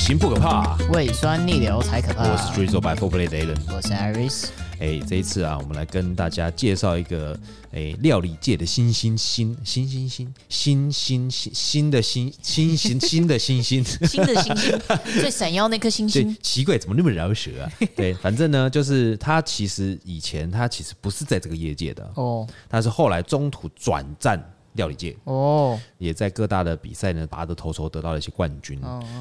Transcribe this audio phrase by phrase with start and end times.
[0.00, 2.26] 型不可怕，胃酸逆流才可怕。
[2.26, 4.46] 我是 Drizzle by Four Play Allen，我是 Iris。
[4.80, 7.38] 哎，这一次啊，我们来跟大家介绍一个
[7.70, 14.80] 哎料理界的新星星新新星新新新新的新新新新的新星新的星星
[15.20, 16.34] 最闪耀那颗星星。
[16.42, 17.70] 奇怪，怎么那么饶舌啊？
[17.94, 24.42] 对，反正呢，就是他其实以前他其实不是在这个业界的哦，他是后来中途转战
[24.74, 28.80] 料理界哦，也在各大的比赛呢拔得头筹，得到了一些冠军。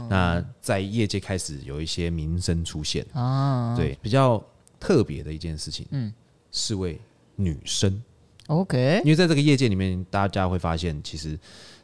[0.10, 3.06] 那在业界开始有一些名声出现。
[3.14, 4.44] 啊，对，比较。
[4.82, 6.14] 特别的一件事情，嗯，
[6.54, 6.98] 是位
[7.36, 8.02] 女生
[8.48, 11.38] ，OK，因为在这个业界里面，大家会发现，其实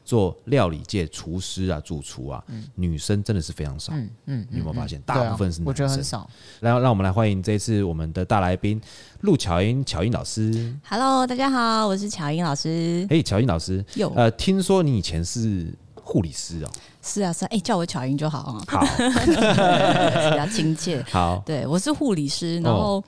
[0.06, 5.02] 做料理界厨师啊、主厨啊，嗯、女生真的是非常少，嗯嗯，你有没有发现？
[5.02, 6.30] 大部分是男生，我觉得很少。
[6.62, 8.80] 然后，让我们来欢迎这一次我们的大来宾
[9.22, 10.74] 陆巧英、巧英老师。
[10.88, 13.06] Hello，大家好，我是巧英老师。
[13.10, 16.70] 哎，巧英老师，有呃，听说你以前是护理师哦。
[17.06, 21.06] 是啊是啊，哎、欸，叫我巧云就好啊，好， 比较亲切。
[21.12, 23.02] 好，对，我是护理师，然后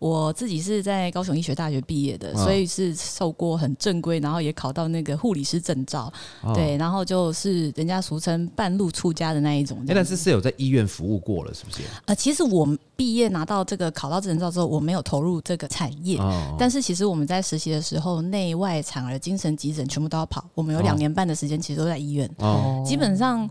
[0.00, 6.12] 我自己是在高雄医学大学毕业的，哦、所以是受过很正规，然后也考到那个护理师证照。
[6.42, 9.78] 哦、对，然后就是人家俗称半路出家的那一种。
[9.88, 11.82] 哎，但是是有在医院服务过了，是不是？
[12.06, 20.44] 呃，其实我毕业拿到这个考到证照之后，我没有投入这个产业，哦、但是其实我们在实习的时候，内外产儿、精神急诊全部都要跑。
[20.54, 23.43] 我们有两年半的时间，其实都在医院，哦、基本上。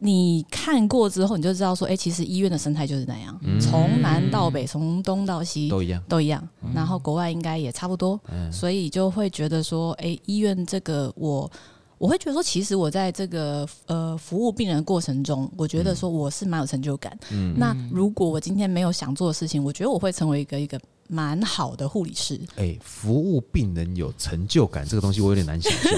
[0.00, 6.48] 你看过之后，你就知道说，哎、欸，其实医院的生态就是那样，从、嗯、南到北，从东到西都一样，都一样。
[6.72, 11.50] 然后国外应该也差不多，嗯、所以就会觉得说，哎、欸，医院这个我，
[11.98, 17.18] 我会觉得说，其实我在这个呃服务病人的过程中，我觉得说我是蛮有成就感。
[17.32, 22.40] 嗯，那如果我今天没有想做的事情，我觉得我会成为一个一个蛮好的护理师。
[22.54, 25.92] 哎、欸，服务病人有成就感这个东西，我有点难想象。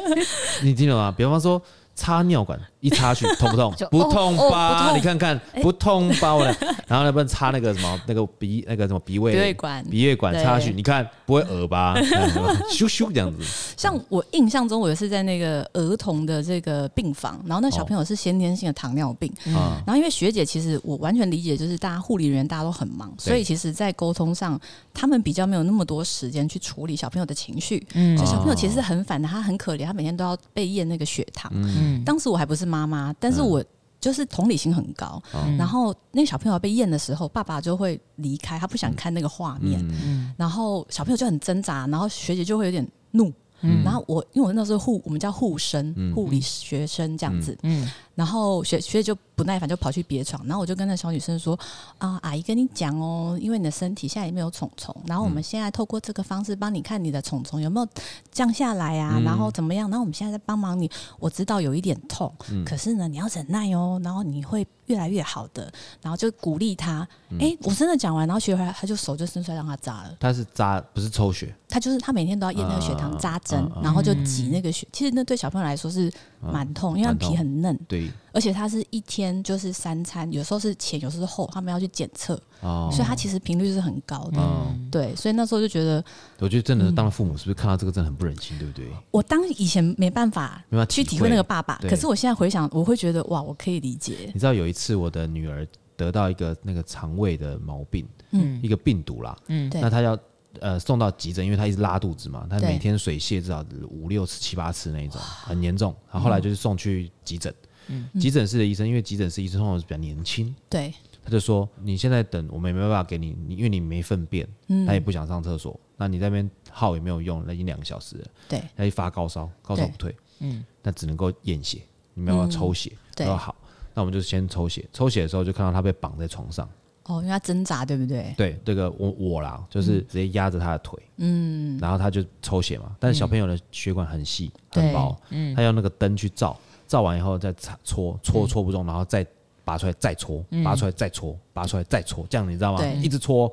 [0.64, 1.12] 你听懂吗？
[1.14, 1.60] 比方说。
[1.96, 3.74] 插尿管一插去 痛不痛？
[3.90, 4.92] 不痛吧？
[4.94, 6.34] 你看看不痛吧？
[6.34, 6.44] 我
[6.86, 11.96] 然后那边插那个什么那个鼻那个什么鼻胃鼻胃管鼻胃管插去，你看不会耳吧？
[12.70, 13.42] 咻咻这样子。
[13.76, 19.32] 像我印象中，我也是在那个儿童的这个病房，然后那小朋友是先天性的糖尿病。
[19.44, 24.60] 然后因为学姐其实我完全理解，就是大家护理人员大家都很忙，所以其实在沟通上，
[24.92, 27.84] 他们比较没有那么多时间去处理小朋友的情绪。
[27.94, 31.50] 嗯，所以小朋友其实很烦的，他很可怜，他每天都要被验那个血糖。
[31.54, 31.85] 嗯。
[32.04, 33.64] 当时我还不是妈妈，但是我
[34.00, 35.22] 就是同理心很高。
[35.34, 39.84] 嗯、然后那个小朋友被验的时候，爸爸就会离开，他不想看那个画面。
[40.04, 43.32] 嗯、然后小朋友就很挣扎，然后学姐就会有点怒。
[43.62, 47.56] 嗯、然后我因为我那时候护，我们叫护生，护理学生这样子。
[47.62, 47.84] 嗯。
[47.84, 49.16] 嗯、然后学学姐就。
[49.36, 51.54] 不耐烦就跑去别床，然后我就跟那小女生说
[51.98, 57.86] ：“啊，阿姨跟你讲哦，因为你的身体现在也没有虫虫，然后我们现在透过这个方式帮你看你的虫虫有没有
[58.32, 59.90] 降下来啊，嗯、然后怎么样？
[59.90, 65.70] 然后我们现在在帮忙你，我知道有一点痛，嗯、可是呢，你要忍耐哦，然后你会越来越好的。
[66.00, 67.06] 然后就鼓励他。
[67.32, 70.16] 哎、嗯，我真的讲完，然后学回来，他就手就伸出来让他扎了。
[70.18, 71.54] 他是扎，不是抽血。
[71.68, 74.88] 他就是他每天都要验那个血糖，扎针，然后就挤那个血。
[74.92, 76.10] 其实那对小朋友来说是
[76.40, 77.78] 蛮痛，啊、因为他皮很嫩。
[77.88, 78.10] 对。
[78.32, 84.38] 而且它是一天就是三餐，有时候是前，有时候是后，他们要去检测，哦、所以它其实频率是很高的。
[84.38, 86.04] 嗯、对，所以那时候就觉得，
[86.40, 88.86] 我觉得真的是当了父母，是不是看到这个真的很不忍心，对不对？
[89.10, 91.30] 我当以前没办法去体会。
[91.30, 94.30] 那个爸爸，可是我现在回想，我会觉得哇，我可以理解。
[94.34, 95.66] 你知道有一次我的女儿
[95.96, 100.16] 得到一个那个肠胃的毛病，嗯，一个病毒啦，嗯，那她要
[100.60, 105.94] 呃送到急诊，因为他一直拉肚子嘛，他每天水泻至少五六次、七八次那一种，很严重。
[106.10, 107.54] 然后后来就是送去急诊。
[107.88, 121.80] 嗯，急诊室的医生，因为急诊室医生通常是比较年轻，对，他就说你现在等，我们也没办法给你，你因为你没粪便，嗯，他也不想上厕所，那你在那边耗也没有用，那已经两个小时了，对，他一发高烧，高烧不退，嗯，那只能够验血，
[122.14, 123.54] 你没有办法抽血，对，好，
[123.94, 126.68] 那我们就先抽血，抽血的时候就看到他被绑在床上，
[127.08, 128.34] 哦，因为他挣扎，对不对？
[128.36, 136.56] 对，这个我我啦，就是直接压着他的腿，嗯，然后他就抽血嘛，但是小朋友的血管很细很薄，嗯，他用那个灯去照。
[136.88, 137.52] 照完以后再
[137.82, 139.26] 搓搓搓不中，然后再
[139.64, 142.84] 拔出来再搓，拔出来再搓，拔出来再搓，这样你知道吗？
[143.02, 143.52] 一直搓。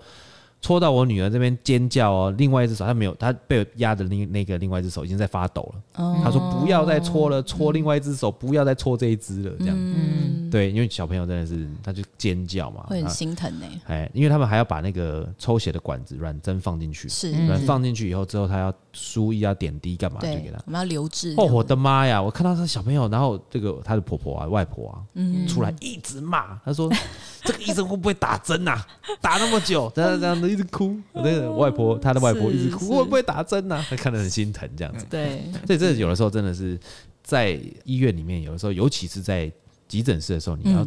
[0.64, 6.04] 戳到我女儿这边尖叫哦，另外一只手她没有，她被压的那那个另外一只手已经在发抖了。
[6.04, 9.76] 哦，她说不要再戳了，戳另外一只手，不要再戳这一只了，这样。
[9.78, 13.66] 嗯，对，因为小朋友真的是，他就尖叫嘛，会很心疼呢。
[13.88, 20.22] 哎，因为他们还要把那个抽血的管子软针放进去，是，软放进去以后之后，他要输液要点滴干嘛？
[20.22, 21.34] 就给他，我们要留置。
[21.38, 22.22] 哦，我的妈呀！
[22.22, 26.90] 我看到这小朋友，然后这个他的婆婆啊、外婆啊，嗯，出来一直骂，他说
[27.44, 28.84] 这个医生会不会打针呐？
[29.22, 30.50] 打那么久，这样这样的。
[30.50, 33.84] 一直哭，我那个外婆，他的外婆一直哭，会不会打针呢？
[33.90, 35.06] 她看得很心疼，这样子。
[35.10, 36.80] 对，所以这有的时候真的是
[37.24, 39.52] 在医院里面，有的时候，尤其是在
[39.88, 40.86] 急诊室的时候，你要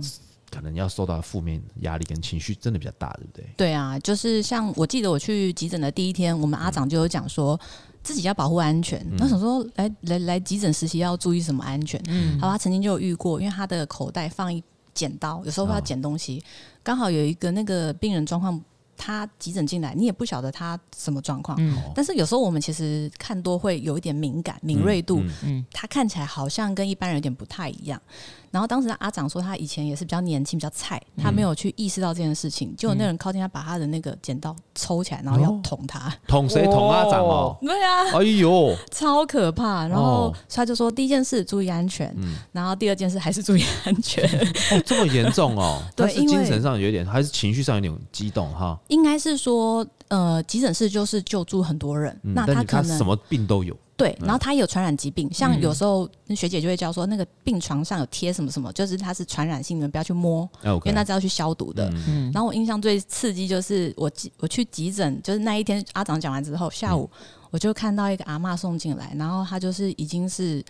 [0.50, 3.46] 可能要受到负面压力跟情绪真的比较大，对不对？
[3.56, 7.58] 对啊，就是像我记得我去急诊的第一天，我们阿长就有讲说。
[8.06, 9.04] 自己要保护安全。
[9.18, 12.00] 那想说来来来急诊实习要注意什么安全？
[12.06, 14.62] 嗯，好，他曾经就有遇过，因为他的口袋放一
[14.96, 16.42] 剪刀，有时候会要剪东西，
[16.82, 18.60] 刚好有一个那个病人状况。
[18.98, 21.54] 他急诊进来，你也不晓得他什么状况。
[21.60, 25.20] 嗯，但是有时候我们其实看多会有一点敏感、敏锐度。
[25.20, 28.00] 嗯，嗯，他看起来好像跟一般人有点不太一样。
[28.56, 32.74] 然后当时阿长说，他以前也是比较年轻、比较菜，他没有去意识到这件事情。
[32.74, 36.10] 结果那人靠近他，把他的那个剪刀抽起来，然后要捅他。
[36.26, 36.64] 捅谁？
[36.64, 37.54] 捅阿长哦。
[37.60, 38.16] 对啊。
[38.18, 39.86] 哎呦， 超可怕。
[39.86, 42.10] 然后他就说，第一件事注意安全。
[42.16, 42.36] 嗯。
[42.50, 44.24] 然后第二件事还是注意安全。
[44.70, 45.82] 哦， 这么严重哦。
[45.94, 48.80] 对，是精神上有点，还是情绪上有点激动哈。
[48.88, 53.76] 应该是说，呃，急诊室就是救助很多人，嗯、那他可能什么病都有。
[53.96, 61.90] 对，然后他也有传染疾病，嗯、像有时候那学姐就会教说，那个病床上有贴什么什么，就是它是传染性，你们不要去摸因为那是要去消毒的。
[62.06, 67.08] 嗯、然后我印象最刺激就是我我去急诊，就是那一天阿长讲完之后，下午
[67.50, 70.64] 我就看到一个阿嬷送进来，然后她就是已经是。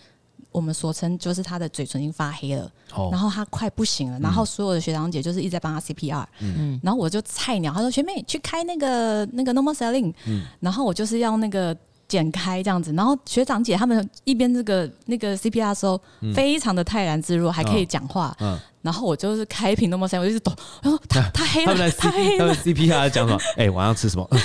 [0.49, 11.77] 我们所称就是他的嘴唇已经发黑了，哦、然后他快不行了，然后所有的学长姐就是一直在帮他 CPR，嗯，然后我就菜鸟，他说学妹去开那个那个 normal saline，嗯，然后我就是要那个
[12.07, 15.99] 剪开这样子，然后学长姐他们一边这个那个 CPR 的时候，
[16.33, 23.39] 非常的泰然自若，还可以讲话，嗯，嗯然后我就是开一瓶 normal saline，我就一直抖，然后他他黑了，他黑了，CPR 讲什么？
[23.57, 24.27] 哎、欸，晚上吃什么？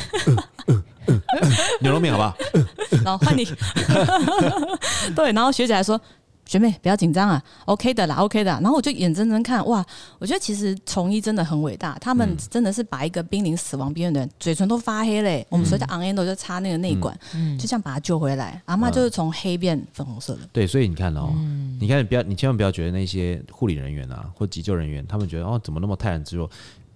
[1.80, 2.36] 牛肉面好不好？
[3.04, 3.44] 然后换你。
[5.14, 6.00] 对，然后学姐还说
[6.44, 9.84] ：“学妹不要紧张啊，OK 的啦，OK 的。”然后我就眼睁睁看，哇！
[10.18, 15.46] 我觉得其实从医真的很伟大，他们真的是把一个濒临死亡边缘的人，嘴唇都发黑嘞。
[15.48, 17.18] 我们所谓的 on endo 就插那个内管，
[17.58, 18.60] 就这样把他救回来。
[18.66, 20.40] 阿妈就是从黑变粉红色的。
[20.52, 21.32] 对，所以你看哦，
[21.80, 26.50] 你看不要，你千万不要觉得那些护理人员啊或急救人员，他们觉得哦怎么那么泰然自若。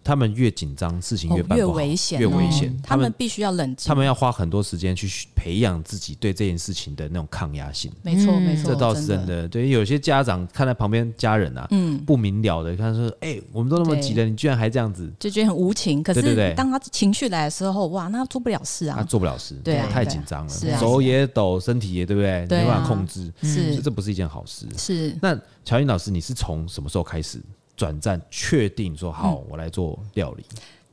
[0.07, 2.73] 他们越紧张，事情越办不好，越危险，越危险。
[2.81, 7.91] 他们必须要冷静，他们要花很多时间去培养自己对这件事情的那种抗压性。
[8.03, 9.49] 没错，没错，这倒是真的。
[9.49, 16.03] 对，有些家长看在旁边家人啊，嗯，不明了的，看说，哎，我们都那么急了，你居然还这样子，就觉得很无情。
[16.05, 22.43] 可是当他情绪来的时候，哇，那做不了事啊，他做不了事，对，太紧张了，手也抖，身体也对不对？
[22.43, 24.67] 没办法控制，是，这不是一件好事。
[24.79, 25.17] 是。
[25.21, 27.41] 那乔英老师，你是从什么时候开始
[27.77, 30.45] 转战，确定说好，我来做料理？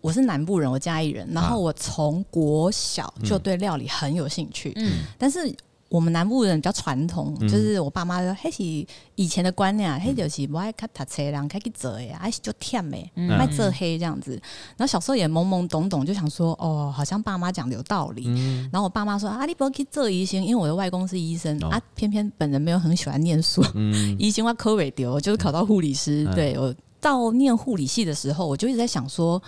[0.02, 4.74] 我是南部人，我嘉义人，然后我从国小就对料理很有兴趣。
[4.76, 5.56] 嗯，但是
[5.94, 8.64] 我们南部人比较传统，就是我爸妈说，嘿是
[9.14, 14.32] 以前的观念，嘿就是不爱看读册，然后开去做呀，还是就甜的，卖做黑这样子。
[14.76, 18.26] 然后小时候也懵懵懂懂，就想说，哦，好像爸妈讲的有道理。
[18.72, 23.64] 然后我爸妈说，啊，你不要去做医生，因为我的外公是医生啊，偏偏本人没有很喜欢念书，
[24.18, 26.28] 医生我科尾丢，就是考到护理师。
[26.34, 29.40] 对，我到念护理系的时候，我就一直在想说。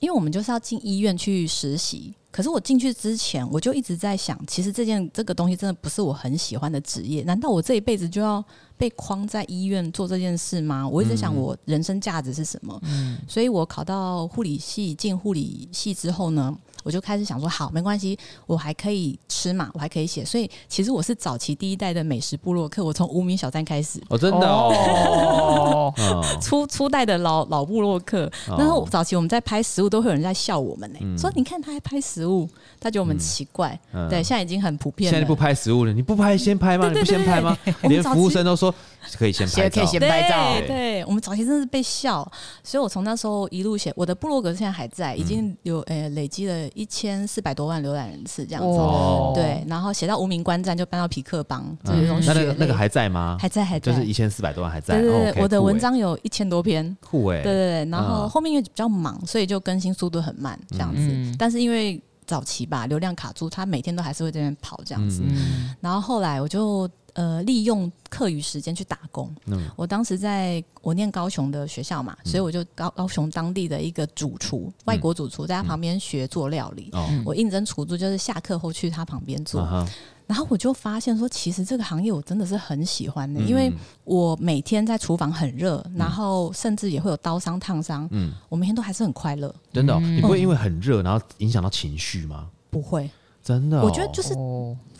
[0.00, 7.22] 因为我们就是要进医院去实习，可是我进去之前，我就一直在想，其实这件这个东西真的不是我很喜欢的职业。
[7.22, 8.44] 难道我这一辈子就要
[8.76, 10.88] 被框在医院做这件事吗？
[10.88, 12.76] 我一直在想，我人生价值是什么？
[12.86, 16.52] 嗯，所以我考到护理系，进护理系之后呢，
[16.84, 18.16] 我就开始想说，好，没关系，
[18.46, 25.92] 我还可以吃嘛，我还可以写，所以其实我是早期第一代的美食部落客，我从无名小站开始，哦，真的哦，
[26.40, 32.48] 初初代的老老部落客，然后早期我们在拍食物，都会有人在笑我们呢，嗯、说你看他还拍食物，
[32.78, 36.88] 他觉得我们奇怪，嗯、对，现在已经很普遍了，现在不拍食物了，你不拍先拍吗？
[36.88, 37.56] 你不先拍吗？
[37.88, 38.72] 连服务生都说
[39.16, 42.26] 可以 先拍照，可以先拍照，对，对，我们早期真的是被笑，
[42.62, 46.54] 所以我从那时候一路写，我的部落格现在还在，已经有呃、欸、累积了。
[46.74, 53.36] 一千四百多万浏览人次这样子，哦、对，然后写到无名观战就搬到皮克邦，嗯、就是那那个那个还在吗？
[53.40, 55.00] 还在，还在，就是一千四百多万还在。
[55.00, 61.00] 对对对，哦 okay, 我的文章有一千多篇，酷哎，对对对，然后后面因为比较忙，所以就更新速度很慢这样子。
[61.00, 65.22] 嗯、但是因为早期吧，流量卡住，他每天都还是会在那边跑这样子。
[65.24, 66.88] 嗯、然后后来我就。
[67.14, 69.32] 呃，利用课余时间去打工。
[69.46, 76.90] 嗯，我当时在我念高雄的学校嘛，所以我就高高雄当地的一个主厨，外国主厨，在他旁边学做料理。
[76.92, 79.86] 哦，我应征厨助，就是下课后去他旁边做。
[80.26, 83.70] 然后我就发现说，其实这个行业我真的是很喜欢的，因为
[84.04, 88.08] 我每天在厨房很热，然后甚至也会有刀伤、烫伤。
[88.10, 89.54] 嗯，我每天都还是很快乐。
[89.72, 92.48] 真的，你不会因为很热然后影响到情绪吗？
[92.70, 93.08] 不会。
[93.42, 94.34] 真的、哦，我觉得就是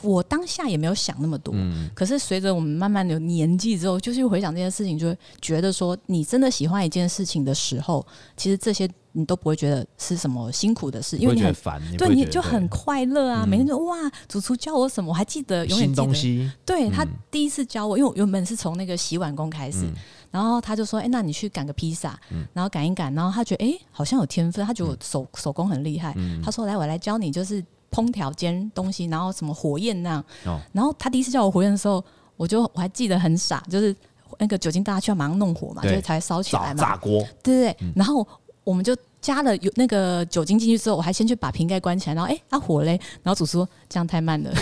[0.04, 8.06] 我当下也没有想那么多，嗯、可是随着我们慢慢的年纪之后，就是回想这件事情，就会觉得说，你真的喜欢一件事情的时候，
[8.36, 13.96] 其实这些你都不会觉得是什么辛苦的事，因为你很烦，对，你就很快乐啊，嗯、每天就哇，
[14.28, 19.84] 主厨教我什么，我还记得，永远记得，对他第一次教我，因为我原本是从那个洗碗工开始。
[19.84, 19.94] 嗯。
[20.34, 22.18] 然后他就说：“哎，那你去擀个披萨，
[22.52, 26.12] 然后擀一擀，然后他觉得哎，好像有天分，他觉得我手手工很厉害。
[26.42, 30.24] 他说：来，我来教你，就是烹调煎东西，然后什么火焰那样。
[30.72, 32.04] 然后他第一次叫我火焰的时候，
[32.36, 33.94] 我就我还记得很傻，就是
[34.38, 36.80] 那个酒精大家需要马上弄火嘛，就是才烧起来嘛。
[36.80, 37.92] 炸锅，对对对。
[37.94, 38.26] 然后
[38.64, 44.52] 我们就加了有那个酒精进去之后，我还先去把瓶盖关起来，然后哎，啊火嘞，然后主厨说这样太慢了。”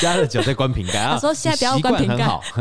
[0.00, 0.94] 加了酒再关瓶盖。
[0.94, 2.26] 他说现在不要关瓶盖。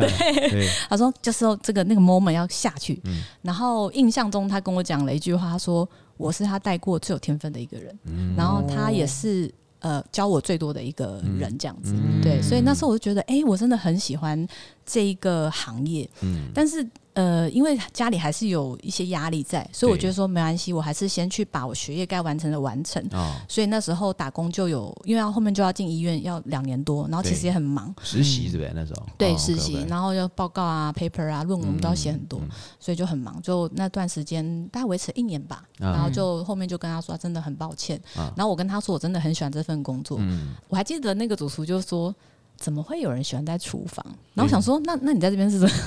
[0.51, 3.01] 对，他说就是说这个那个 moment 要下去。
[3.41, 7.97] 然后印象中他跟我讲了一句话，他说我是他带过最有天分的一个人，
[8.35, 11.93] 然后他也是呃教我最多的一个人，这样子。
[12.21, 14.47] 对，所以那时候我就觉得，哎，我真的很喜欢
[14.87, 16.09] 这一个行业。
[16.21, 16.87] 嗯，但是。
[17.17, 23.03] 呃，因为家里还是有一些压力在，所以我觉得说没关系，我还是先去把我学业该完成的完成。
[23.11, 27.91] 哦，所以那时候打工就有，因为要后面就要进医院，要两年多，然后其实也很忙。
[28.03, 28.71] 实习是不对？
[28.75, 32.39] 那时候对实习，然后要报告啊、paper 啊、论文都要写很多，
[32.79, 33.41] 所以就很忙。
[33.41, 37.99] 就那段时间大概维持一年吧，然后就后面就跟他说真的很抱歉。
[38.13, 40.19] 然后我跟他说我真的很喜欢这份工作。
[40.67, 42.13] 我还记得那个主厨就说。
[42.57, 44.03] 怎么会有人喜欢在厨房？
[44.33, 45.71] 然后我想说，那那你在这边是什么？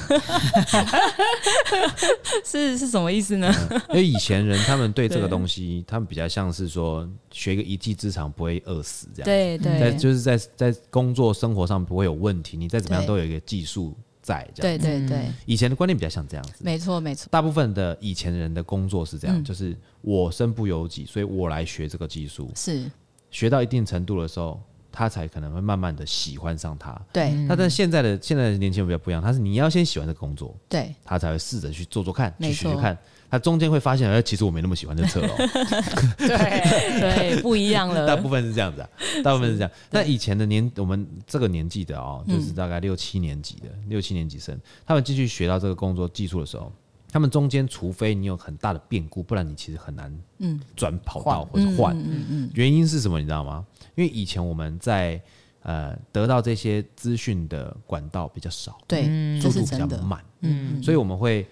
[2.45, 3.53] 是是什么意思呢？
[3.91, 9.25] 因为以前人他们对这个东西，他们比较像是说学个一技之长不会饿死这样。
[9.25, 14.79] 对对，在就是在在工作生活上不会有问题，你再怎么样都有一个技术在这样。
[14.79, 16.55] 对对对，以前的观念比较像这样子。
[16.61, 22.51] 没错没错，大部分的以前人的工作是这样，就是我身不由己，所以我来学这个技术。
[22.55, 22.89] 是
[23.31, 24.61] 学到一定程度的时候。
[24.93, 27.01] 他才可能会慢慢的喜欢上他。
[27.13, 32.97] 对，那但现在的现在的年轻人比较不一样，他是你要先喜欢这个工作，对，他才会试着去做做看，去学学看。
[33.31, 35.35] 他中间会发现，哎，其实我没那么喜欢这车哦。
[36.19, 38.05] 对对，不一样了。
[38.05, 38.89] 大部分是这样子啊，
[39.23, 39.71] 大部分是这样。
[39.89, 46.73] 那以前的年，我们这个年纪的哦，就是大概六七年级的六七年级生，他们继续学到这个工作技术的时候。
[47.13, 51.93] 他们中间，除非你有很大的变故，不然你其实很难嗯转跑道或者换。
[51.99, 53.19] 嗯嗯原因是什么？
[53.19, 53.67] 你知道吗？
[54.01, 55.21] 因为以前我们在
[55.63, 59.03] 呃得到这些资讯的管道比较少，对，
[59.41, 61.47] 速度比较慢，嗯，所以我们会。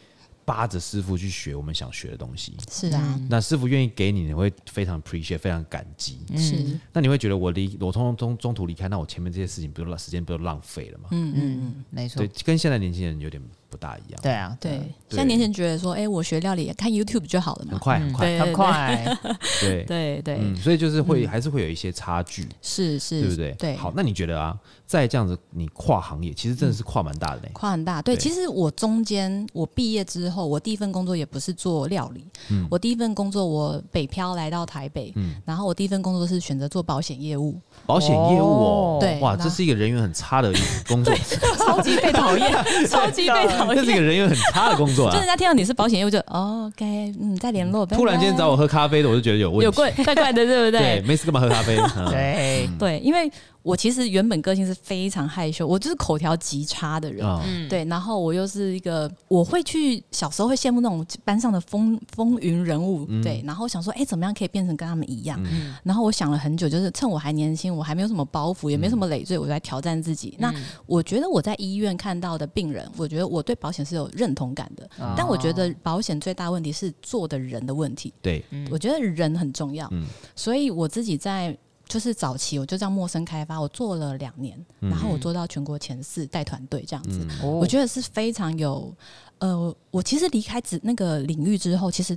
[0.49, 3.21] 扒着师傅去学我们想学的东西，是啊。
[3.29, 6.21] 那师傅愿意给你，你会非常 appreciate，非常感激。
[6.39, 6.65] 是。
[6.91, 11.09] 那你会觉得我离我通中中途离开，那我前面这些事情，不就浪时间不就浪费了吗？
[11.11, 12.21] 嗯嗯嗯，没错。
[12.21, 14.21] 对，跟现在年轻人有点不大一样。
[14.23, 14.81] 对啊，对。
[15.11, 19.19] 现在年前觉得说，哎，我学料理看 YouTube 就好了嘛，很快很快很快。
[19.61, 20.57] 对对对。
[20.57, 22.49] 所以就是会还是会有一些差距。
[22.63, 23.53] 是是，对不对？
[23.59, 23.77] 对。
[23.77, 24.57] 好，那你觉得啊，
[24.87, 27.51] 在这样子你跨行业，其实真的是跨蛮大的嘞。
[27.53, 28.01] 跨很大。
[28.01, 31.19] 对，其实我中间我毕业之后，我第一份工作。
[31.19, 40.53] 也不是做料理，嗯，我第一份工作我北漂来到台北，嗯，然后我第一份工作是选择做保险业务，保险业务哦，对，哇，这是一个人缘很差的
[40.87, 41.13] 工作，
[41.59, 42.53] 超级被讨厌，
[42.87, 50.81] 超级被讨厌，这是一个人缘很差的工作啊，就人家听到你是保险业务就 OK，嗯，再联络，突然间找我喝咖啡的，我就觉得有问题，有怪怪怪的，对不对？
[51.01, 51.77] 对，没事干嘛喝咖啡？
[52.11, 53.31] 对对，因为。
[53.63, 57.85] 我其实原本个性是非常害羞，我就是口条极差的人，嗯、对。
[57.85, 63.43] 然后我又是一个，我会去小时候会羡慕那种班上的风风云人物，嗯、对。
[63.45, 65.39] 然后想说，哎，怎么样可以变成跟他们一样？
[65.51, 70.35] 嗯、然后我想了很久，就是趁我还年轻，我还没有什么包袱，也没什么累赘，我就来挑战自己。
[70.39, 70.55] 嗯、那
[70.87, 74.89] 我觉得我在医院看到的病人，我觉得我对保险是有认同感的。
[74.99, 78.15] 哦、但我觉得保险最大问题是做的人的问题。
[78.23, 79.87] 对，我觉得人很重要。
[79.91, 81.57] 嗯、所以我自己在。
[81.89, 88.95] 就是早期我就这样陌生开发，我做了两年，然后我做到全国前四带团队这样子，嗯、我觉得是非常有。
[89.39, 92.17] 呃，我其实离开职那个领域之后，其实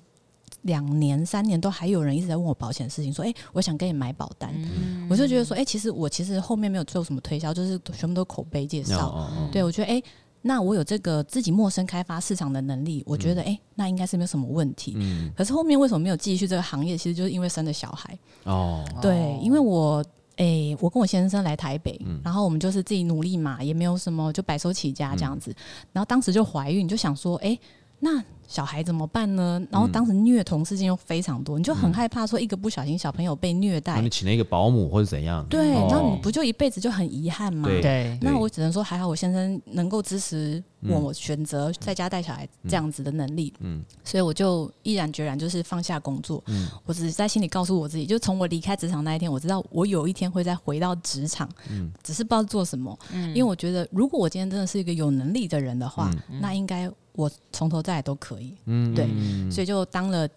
[0.63, 4.51] 两年三年都还有人一直在问我保险的事情，说：“哎、欸，我想跟你买保单。
[4.55, 9.07] 嗯”我就觉得说：“哎、欸，其实我其实后面没有做什么推销，就是全部都口碑介绍。
[9.07, 9.95] 哦哦哦”对，我觉得哎。
[9.95, 10.03] 欸
[10.41, 14.93] 那我有这个自己陌生开发市场的能力，我觉得哎、嗯欸，那应该是没有什么问题。
[14.95, 15.31] 嗯。
[15.35, 16.97] 可是后面为什么没有继续这个行业？
[16.97, 18.17] 其实就是因为生了小孩。
[18.45, 18.83] 哦。
[19.01, 20.03] 对，因为我
[20.37, 25.51] 哎、欸，我跟我先生来台北，嗯、然后我们就是自己努力嘛，也没有什么，就白手起家这样子。
[25.51, 25.55] 嗯、
[25.93, 27.59] 然后当时就怀孕，就想说，哎、欸，
[28.03, 29.61] 那小孩怎么办呢？
[29.71, 35.45] 然后当时虐童事件又非常多，你就很害怕说一个不小心小朋友被虐待，你请了一个保姆或者怎样？
[35.49, 37.69] 对，那你不就一辈子就很遗憾吗？
[37.69, 56.91] 对，那我只能说还好，我先生能够支持我选择在家带小孩这样子的能力，嗯，所以我就毅然决然就是放下工作，嗯，我只是在心里告诉我自己，就从我离开职场那一天，我知道我有一天会再回到职场，嗯，只是不知道做什么，嗯，因为我觉得如果我今天真的是一个有能力的人的话，那应该。
[57.21, 59.05] 我从头再来都可以，嗯，对，
[59.51, 60.27] 所以就当了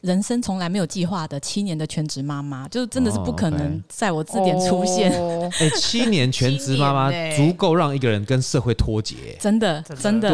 [0.00, 5.12] 人生从来没有计划的七年的全职妈妈，就真的是不可能在我字典出现。
[5.58, 10.30] 哎，七年全职妈妈足够让一个人跟社会脱节，真的，真的，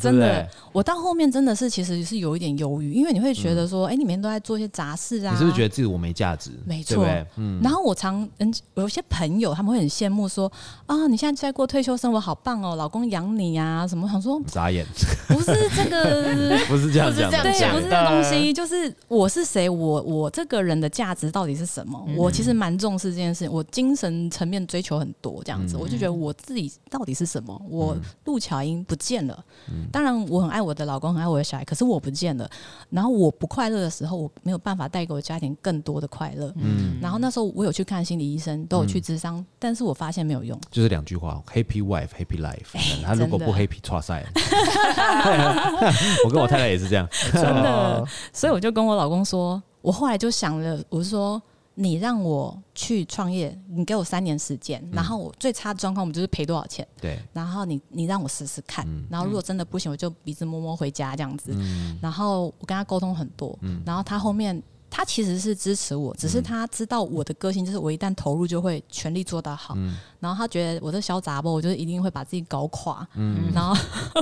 [0.00, 0.48] 真的。
[0.72, 6.50] 我到后面真的是其实是有一点忧郁，因为你会觉得说，哎，你每天都在做一些杂事啊，你是不是觉得自己我没价值？
[6.64, 7.60] 没错，嗯。
[7.62, 10.50] 然后我常嗯，有些朋友他们会很羡慕说，
[10.86, 14.08] 啊，你现在在过退休生活，好棒哦，老公养你啊，什么？
[14.10, 14.84] 想说眨眼，
[15.28, 22.00] 不是这个， 不是这样讲，对，不是这东西，就是我是谁，我我这个人的价值到底是什么？
[22.16, 27.60] 我其实蛮重视这件事，我精神层面追求很多，这样子，我就觉得我自己到底是什么？
[27.68, 29.44] 我陆巧英不见了，
[29.90, 30.60] 当然我很爱。
[30.60, 32.48] 我的老公很爱我的小孩，可是我不见了。
[32.90, 36.52] 然后我不快乐的时候，我没有办法带给我家庭更多的快乐。
[36.56, 40.56] 嗯，然后那时候我有去看心理医生，都有去咨商，嗯、但是我发现没有用。
[40.70, 42.74] 就是两句话：Happy wife, happy life。
[42.74, 44.24] 欸、他如果不 happy，差赛。
[46.26, 48.06] 我跟我太太也是这样， 真的。
[48.34, 51.40] 所以我就跟我老公说，我后来就想了，我说。
[51.74, 56.86] 你让我去创业，你给我三年时间，然后我最差的状况，我们就是赔多少钱？
[57.00, 57.18] 对。
[57.32, 61.56] 然后你你让我试试看，然后如果真的不行，我就鼻子摸摸回家这样子。
[62.02, 64.62] 然后我跟他沟通很多，然后他后面。
[64.90, 69.74] 他其实是支持我，只是他知道我的个性，就是我一旦投入就会全力做到好。
[69.76, 73.06] 嗯、然后他觉得我这小杂包，我就是一定会把自己搞垮。
[73.14, 73.74] 嗯、然后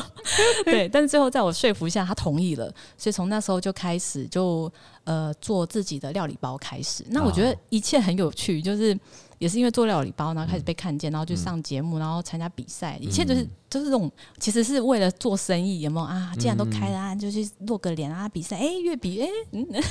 [0.66, 2.66] 对，但是最后在我说服下，他同意了。
[2.98, 4.70] 所以从那时候就开始就
[5.04, 7.02] 呃做自己的料理包开始。
[7.08, 8.98] 那我觉得一切很有趣，就是。
[9.38, 16.32] 也是因为做料理包，然后开始被看见，然后就上节目，然后参加比赛，一切都是就是这种，其实是为了做生意，有没有啊？
[16.38, 18.28] 既然都开了，就去露个脸啊！
[18.28, 19.28] 比赛，哎，越比哎，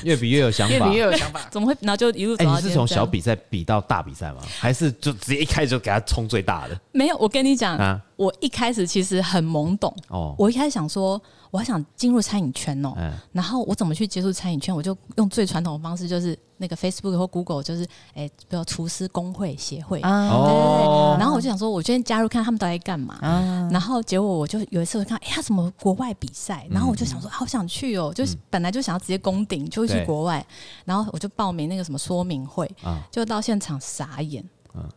[0.04, 1.75] 越比越有想法，越比越有想法， 怎么会？
[1.82, 2.60] 然后就一路走到。
[2.60, 4.42] 你是从小比赛比到大比赛吗？
[4.60, 6.80] 还是就直接一开始就给他冲最大的？
[6.92, 11.22] 没有，我跟你讲，啊我一开始其实很懵懂哦，我一开始想说。
[11.51, 14.75] 我还想进入餐饮圈哦，嗯、然后我怎么去接触餐饮圈？
[14.75, 21.19] 我就用最传统的方式，就是那个 Facebook 或 Google，就是哎，比如厨师工会协会啊，对对对。
[21.19, 23.15] 然后我就想说，我先加入看他们到底干嘛。
[23.22, 26.67] 啊、然后结果我就有一次我看，哎，他什么国外比赛？
[26.69, 30.45] 然后我就想说，好想去哦，就是本来就想要直接攻顶，就去国外。
[30.86, 34.43] 然后我就报名那个什么说明会，啊、就到现场傻眼，
[34.74, 34.89] 啊、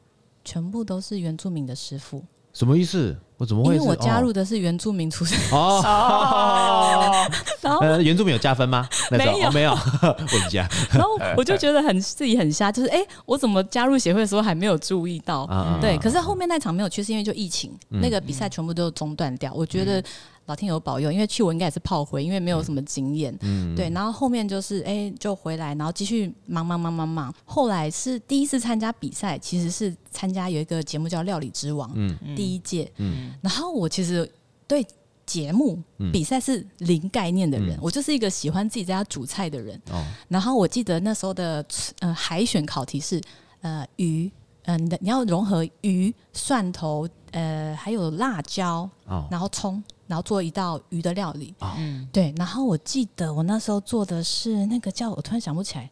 [0.45, 2.25] 全部都是原住民的师傅。
[2.53, 3.17] 什么意思？
[3.41, 3.75] 我怎么会？
[3.75, 5.81] 因为我加入的是原住民出身哦。
[7.63, 8.87] 然后原住民有加分吗？
[9.11, 9.73] 没有，没有。
[10.05, 10.69] 问一下。
[10.93, 15.49] 然后我就觉得很自己很瞎，就是哎，我怎么加入协会的时候还没有注意到？
[15.81, 19.51] 对，可是后面那场没有去，是因为就疫情，那个比赛全部都中断掉。
[19.55, 20.05] 我觉得。
[20.47, 23.33] 老天有保佑，因为去我应该也是炮灰，因为没有什么经验。
[23.43, 27.33] 嗯，对，然后后面就是哎、欸，就回来，然后继续忙忙忙忙忙。
[27.45, 32.91] 后来是第一次参加比赛，其实是参加有一个节目叫《料理之王》，嗯，第一届。
[32.97, 34.29] 嗯，然后我其实
[34.67, 34.85] 对
[35.25, 35.81] 节目
[36.13, 39.81] 比赛是零概念的人，嗯、我就是一个喜欢自己在家煮菜的人。
[39.93, 41.65] 哦，然后我记得那时候的
[42.01, 43.21] 呃海选考题是
[43.61, 44.29] 呃鱼，
[44.65, 49.81] 嗯、呃，你你要融合鱼、蒜头，呃，还有辣椒，哦，然后葱。
[50.11, 52.35] 然后做一道鱼的料理，嗯，对。
[52.37, 55.89] 然后我记得我那时候做的是那个叫，我突然想不起来，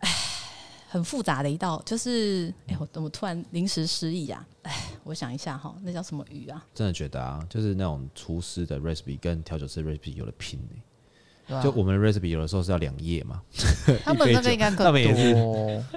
[0.00, 0.10] 哎，
[0.90, 4.44] 很复杂的一道，就是，哎，我怎么突然临时失忆呀？
[4.60, 6.62] 哎，我想一下哈，那叫什么鱼啊？
[6.74, 10.60] 真的觉得啊，就是那种厨师的 recipe 跟调酒师 recipe 有了拼
[11.48, 13.40] 的，就我们的 recipe 有的时候是要两页嘛，
[14.04, 15.34] 他们那边应该 更多，他们也是，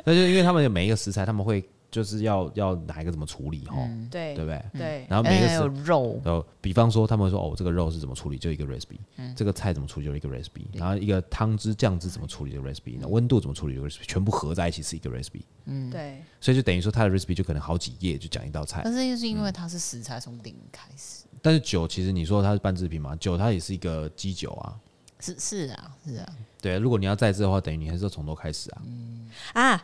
[0.06, 1.68] 那就因为他们有每一个食材，他们会。
[1.98, 3.76] 就是要要哪一个怎么处理哈？
[4.12, 4.64] 对对不对？
[4.74, 5.08] 对。
[5.10, 9.00] 然后每个是肉，然后比方说他们会说哦，这个肉是怎么处理，就一个 recipe。
[9.36, 10.68] 这个菜怎么处理，就一个 recipe。
[10.74, 12.98] 然后一个汤汁酱汁怎么处理，就 recipe。
[13.00, 14.06] 那温度怎么处理，就 recipe。
[14.06, 15.42] 全部合在一起是一个 recipe。
[15.66, 16.24] 嗯，对。
[16.40, 18.82] 所以就等于说，它的 recipe 就可能好几页就讲一道菜。
[18.84, 21.26] 但是就是因为它是食材从零开始。
[21.42, 24.78] 但是酒其实你说它是半制品嘛，酒它也是一个基酒啊。
[25.20, 26.30] 是是啊是啊。
[26.62, 28.82] 对，如果你要再制的话，等于你还是要从头开始啊。
[28.86, 29.84] 嗯啊。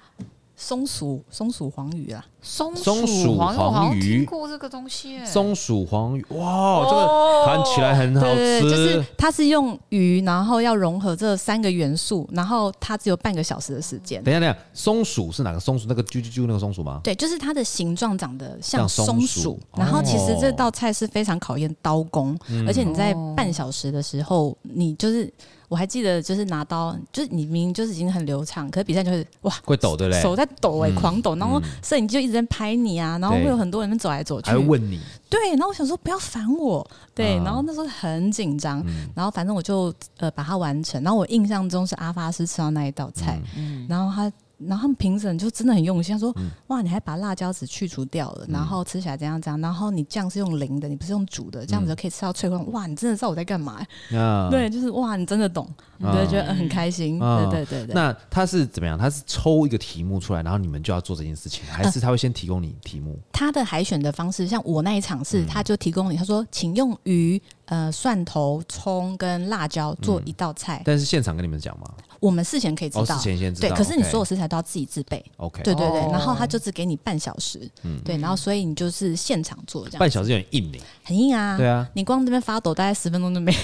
[0.63, 5.19] 松鼠松鼠黄鱼啊，松松鼠黄鱼，我好像听过这个东西。
[5.25, 8.61] 松鼠黄鱼，哇，这个看起来很好吃。
[8.61, 14.23] 就是它是用鱼，然后要融合这三个元素，然后它只有半个小时的时间。
[14.23, 15.85] 等一下，等一下，松鼠是哪个松鼠？
[15.89, 17.01] 那个啾啾啾那个松鼠吗？
[17.03, 19.59] 对，就是它的形状长得像松鼠。
[19.75, 25.29] 然后其实这道菜是非常考验刀工，而且你在半小时的时候，你就是。
[25.73, 43.87] 我还记得，就是拿刀，就是你明明就是已经很流畅，可是比赛就是哇，会抖的嘞，手在抖哎、欸，狂抖，然后摄影机就一直在拍你啊，然后会有很多人走来走去，还会问你，对，然后我想说不要烦我，对，然后那时候很紧张，然后反正我就呃把它完成，然后我印象中是阿发师吃到那一道菜，嗯。
[43.89, 44.31] 然后他。
[44.67, 49.59] 然后他们评审就真的很用心，他说：“嗯、哇，你还把辣椒籽去除掉了，嗯、然后吃起来怎样怎样？
[49.61, 52.57] 然后你酱是用淋的，你不是用煮的，这样子就可以吃到脆口。
[52.57, 54.17] 嗯、哇，你真的知道我在干嘛、欸？
[54.17, 55.67] 啊、对，就是哇，你真的懂，
[55.99, 57.21] 我就、啊、觉得很开心。
[57.21, 57.93] 啊、对对对对。
[57.93, 58.97] 那他是怎么样？
[58.97, 63.11] 他是抽一个题目出来，然后你们就要做这件事情，还是他会先提供你题目？
[63.13, 71.89] 呃、他的海选的方式，像我那一场是，他就提供你，他说，请用鱼。”呃，蒜头、葱跟辣椒做一道菜，但是现场跟你们讲吗？
[72.23, 73.67] 我们事前可以知道，事前先知道。
[73.67, 75.23] 对，可是你所有食材都要自己自备。
[75.37, 79.99] OK，对对对，然后他就只给你半小时，嗯，对，然后所以你就是现场做这样。
[79.99, 81.57] 半小时有点硬嘞，很硬啊。
[81.57, 83.53] 对啊，你光这边发抖，大概十分钟就没。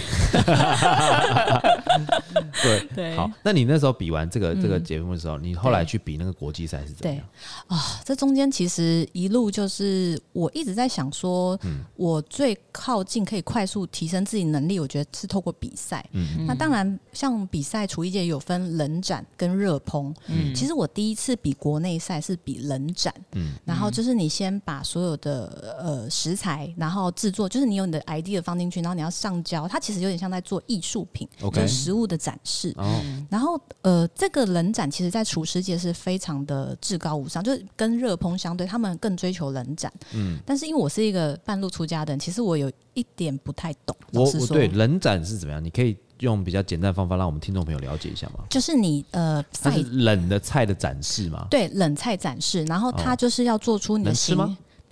[2.62, 7.26] 对对，好，那你那时候比完这个这个节目的时候，你后来去比那个国际赛是怎么样？
[7.68, 11.58] 啊，这中间其实一路就是我一直在想说，
[11.96, 13.88] 我最靠近可以快速。
[13.92, 16.06] 提升自己能力，我觉得是透过比赛。
[16.12, 20.12] 嗯，那当然，像比赛厨艺界有分冷展跟热烹。
[20.26, 23.14] 嗯，其实我第一次比国内赛是比冷展。
[23.34, 32.74] 嗯，然后就是你先把所有的呃食材，然后制作，就是你有你的 idea 放进去，然后你要上交，它其实有点像在做艺术品，就是食物的展示。
[32.78, 39.94] 哦，然后呃，这个冷展其实在厨师界是非常的至高无上，就是跟热烹相对，他们更追求冷展。
[40.16, 43.96] 嗯，但是因为我是一个半路出家的人，其实我有一点不太懂。
[44.14, 45.64] 我我对冷展是怎么样？
[45.64, 48.46] 你可以用比较简单的方法让我们听众朋友了解一下吗？
[48.50, 51.48] 就是你呃，它是冷的菜的展示嘛？
[51.50, 54.14] 对，冷菜展示，然后它就是要做出你的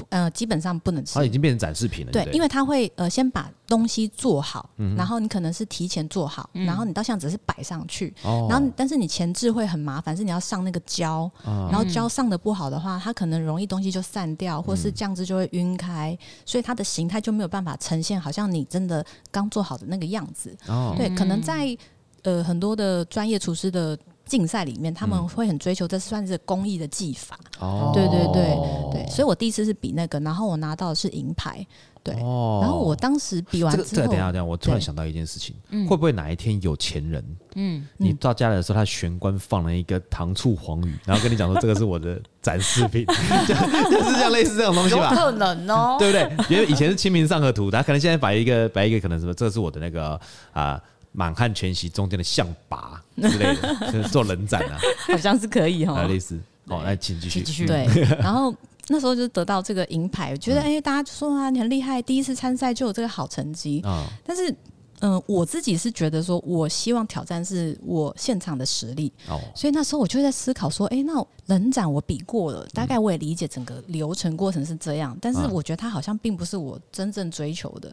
[0.09, 1.15] 呃，基本上不能吃。
[1.15, 2.11] 它已经变成展示品了。
[2.11, 20.55] 对，因为它会呃先把东西做好，然后你可能是提前做好，然后你到现在只是摆上去，然后但是你前置会很麻烦，是你要上那个胶，然后胶上的不好的话，它可能容易东西就散掉，或是酱汁就会晕开，所以它的形态就没有办法呈现，好像你真的刚做好的那个样子。
[20.97, 21.77] 对，可能在
[22.23, 23.97] 呃很多的专业厨师的。
[24.27, 27.39] 竞赛里面，他们会很追求，这算是工艺的技法。
[27.59, 28.43] 哦，对对对
[28.91, 31.65] 对，所以我第一次是比那个，然后我拿到的是银牌。
[32.03, 35.53] 对，然后我当时比完之后，这个等下等下，我突然想到一件事情，
[35.89, 37.21] 会不会哪一天有钱人，
[37.55, 43.05] 嗯，你到家里的时候，他玄关放了一个糖醋黄鱼， 然后跟你讲说这个是我的展示品，
[43.45, 43.53] 就
[43.91, 45.09] 就是像类似这种东西吧？
[45.13, 46.55] 有可能哦，对不对？
[46.55, 50.17] 因为以前是《清明上河图》，他可能现在摆一个摆一个，可能什么，这是我的那个
[50.53, 50.81] 啊。
[51.17, 54.77] 满汉全席中间的象拔之类的，就是做冷展啊，
[55.11, 56.39] 好像是可以哈，类似。
[56.67, 57.65] 好，来请继续继续。
[57.65, 57.87] 对，
[58.21, 58.53] 然后
[58.89, 64.05] 那时候就得到这个银牌，我觉得哎，大家就说啊，你很厉害，第一次参赛就有这个好成绩啊。
[64.23, 64.55] 但是，
[64.99, 69.41] 嗯，我自己是觉得说，我希望挑战是我现场的实力哦。
[69.55, 71.13] 所以那时候我就在思考说，哎，那
[71.47, 77.91] 冷展我比过了，大概我也理解整个流程过程是这样，但是我觉得它好像并不是我真正追求的。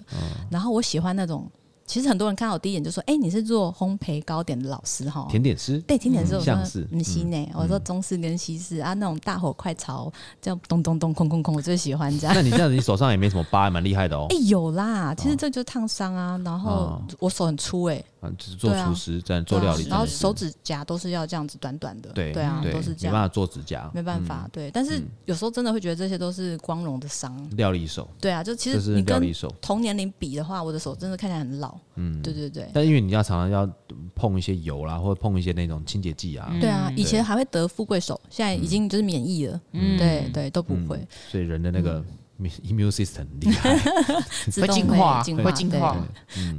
[0.50, 1.50] 然后我喜欢那种。
[1.86, 6.54] 其实很多人看到我第一眼就说：“哎，你是做烘焙糕点的老师哈？”甜点师对，甜点师我说
[6.90, 7.50] 嗯西内？
[7.54, 12.34] 我说中式跟西式啊，那种大火快炒，这样咚咚咚空空空，我最喜欢这样。
[12.34, 14.26] 那你这样子，你手上也没什么疤，蛮厉害的哦。
[14.32, 18.02] 哎，有啦，其实这就是烫伤啊，然后我手很粗哎。
[18.36, 24.70] 就是做厨师在做料理，然后手指甲都是要这样子短短的，对对啊，都是这样，没办法做指甲，没办法，对。
[24.70, 27.34] 但是有时候真的会觉得这些都是光荣的伤。
[27.56, 32.68] 料理手，对啊，就其实你跟同年龄比的话，我的手真的看起来很老，嗯，对对对。
[32.72, 33.68] 但因为你要常常要
[34.14, 41.06] 碰一些油啦，或者碰一些那种清洁剂啊，对啊，以前还会得富贵手，现在已经就是免疫了，嗯，对对都不会。
[41.30, 42.04] 所以人的那个。
[42.64, 43.76] immune system 厉害，
[44.60, 45.96] 会进化，会进化。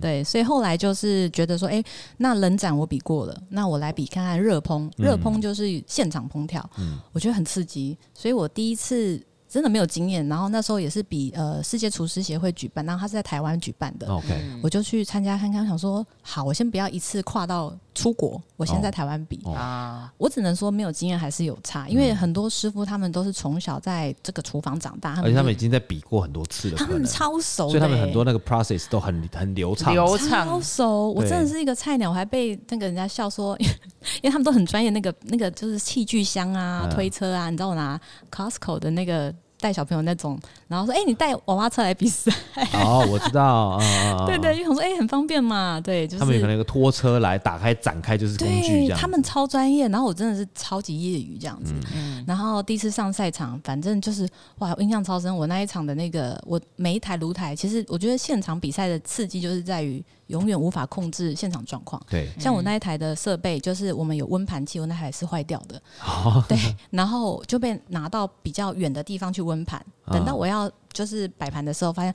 [0.02, 1.84] 对，所以后来就是觉得说，哎，
[2.18, 4.90] 那冷展我比过了，那我来比看看热烹。
[4.98, 6.68] 热烹就是现场烹调，
[7.12, 7.98] 我觉得很刺激。
[8.14, 9.22] 所以我第一次
[9.56, 10.28] 真的没有经验。
[10.28, 14.06] 然后那时候也是比呃世界厨师协会举办，然后他是在台湾举办的。
[14.08, 14.28] OK，
[14.62, 20.12] 我就去参加看看，想说好，我先不要一次跨到出国，我先在台湾比啊。
[20.18, 31.12] 我只能说没有经验还是有差，因为很多师傅他们都是从小在这个厨房长大，而且他们已经在比过很多次了，他们超熟，所以他们很多那个 process 都很很流畅，流畅，超熟。
[31.12, 33.58] 我真的是一个菜鸟，我还被那个人家笑说，
[34.22, 37.98] 因为他们都很专业，那个那个就是器具箱啊、推车啊，你知道我拿
[38.30, 39.34] Costco 的那个。
[39.60, 42.32] 带小朋友那种，然后说：“哎、欸，你带娃娃车来比赛？”
[42.74, 43.80] 哦，我知道，
[44.26, 49.00] 对对，因为我说：“哎、欸，很方便嘛。”对，就是他们有可能一个拖车来打开展开就是工具这样。
[49.00, 51.74] 他们超专业，然后我真的是超级业余这样子。
[51.96, 54.28] 嗯、然后第一次上赛场，反正就是
[54.60, 55.36] 哇，我印象超深。
[55.36, 60.04] 我那一场的那个，我每一台炉台，其实我觉得现场比赛的刺激就是在于。
[60.28, 62.02] 永远无法控制现场状况。
[62.10, 65.82] 对，像我那一台的设备，就是我们有温盘器，我那台是坏掉的。
[66.02, 66.58] 哦、对，
[66.92, 69.84] 然后就被拿到比较远的地方去温盘。
[70.08, 72.14] 等到我要就是摆盘的时候，发现。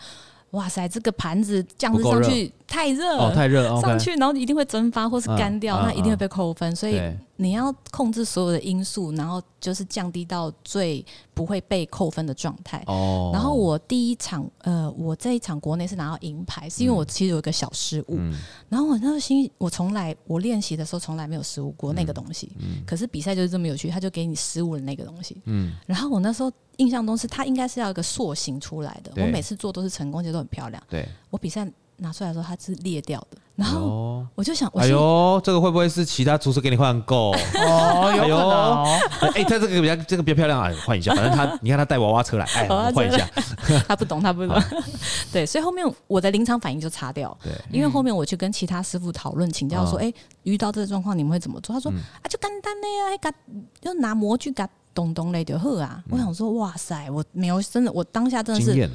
[0.50, 6.74] 哇塞，这个盘子降温上去太热了，哦，太热，上去然后一定会蒸发或是干掉，那一定会被扣分。
[6.76, 7.02] 所以
[7.34, 11.04] 你要控制所有的因素，然后就是降低到最
[11.34, 12.80] 不会被扣分的状态。
[12.86, 13.30] 哦。
[13.34, 18.16] 然后我第一场，呃，我这一场国内是拿到银牌，是因为我其实有一个小失误。
[18.68, 22.52] 然后我那个心，我从来我练习的时候从来没有失误过那个东西。
[22.86, 25.42] 可是比赛就是这么有趣，他就给你失误的那个东西。
[25.46, 25.72] 嗯。
[25.86, 26.52] 然后我那时候。
[26.76, 30.82] 印象中是它应该是要一个塑形出来的，对我每次做都是成功，就都很漂亮。
[30.88, 37.30] 对，我比赛拿出来的时候它是裂掉的，然后我就想，哎呦，这个会不会是其他厨师给你换够？
[37.66, 39.32] 哦，有可能。
[39.32, 41.14] 哎，他 这个比较这个比较漂亮啊，换一下。
[41.14, 43.28] 反正他，你看他带娃娃车来，哎，换一下。
[43.86, 44.60] 他不懂，他不懂。
[45.32, 47.36] 对，所以后面我的临场反应就擦掉。
[47.42, 50.12] 对，因为后面我去跟其他师傅讨论请教说，哎，
[50.44, 51.74] 遇到这个状况你们会怎么做？
[51.74, 53.34] 他说啊，就简单的呀，
[53.80, 54.64] 就拿模具给。
[54.94, 56.02] 东东类就好啊！
[56.10, 58.90] 我想说，哇塞，我没有真的，我当下真的是，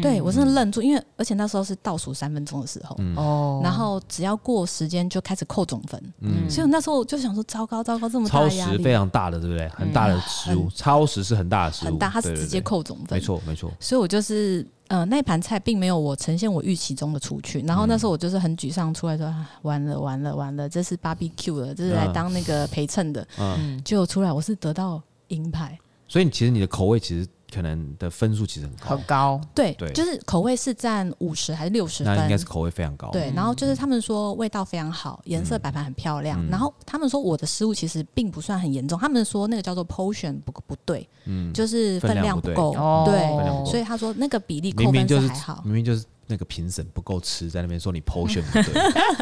[0.00, 9.68] 对我真的愣住，因为而且那时候是倒数三分钟的时候，哦，然后只要过时间就开始扣总分，嗯，所以那时候我就想说，糟糕糟糕，这么大压力，超时非常大的，对不对？
[9.68, 13.70] 很大的失误，超时是很大的失误，很大，它是直接扣总分，没错没错。
[13.78, 25.02] 所以我就是，呃，那盘菜并没有我呈现我预期中的出去，然后那时候我就是很沮丧，出来说，完了完了完了，这是 BBQ 了，这是来当那个陪衬的，嗯，结果出来我是得到
[25.34, 25.78] 银牌。
[26.06, 29.40] 所以，其实你的口味其实可能的分数其实很高，很高。
[29.54, 32.14] 对对，就是口味是占五十还是六十分？
[32.14, 33.10] 那应该是口味非常高。
[33.10, 36.46] 对，然后就是他们说味道非常好，颜色摆盘很漂亮。
[36.48, 42.74] 然后他们说我的失误其实并不算很严重，他们说那个叫做 portion 不不对，嗯，就是分量不够，
[43.06, 46.04] 对，所以他说那个比例扣分是还好，明明就是。
[46.26, 48.74] 那个评审不够吃，在那边说你 portion 不对，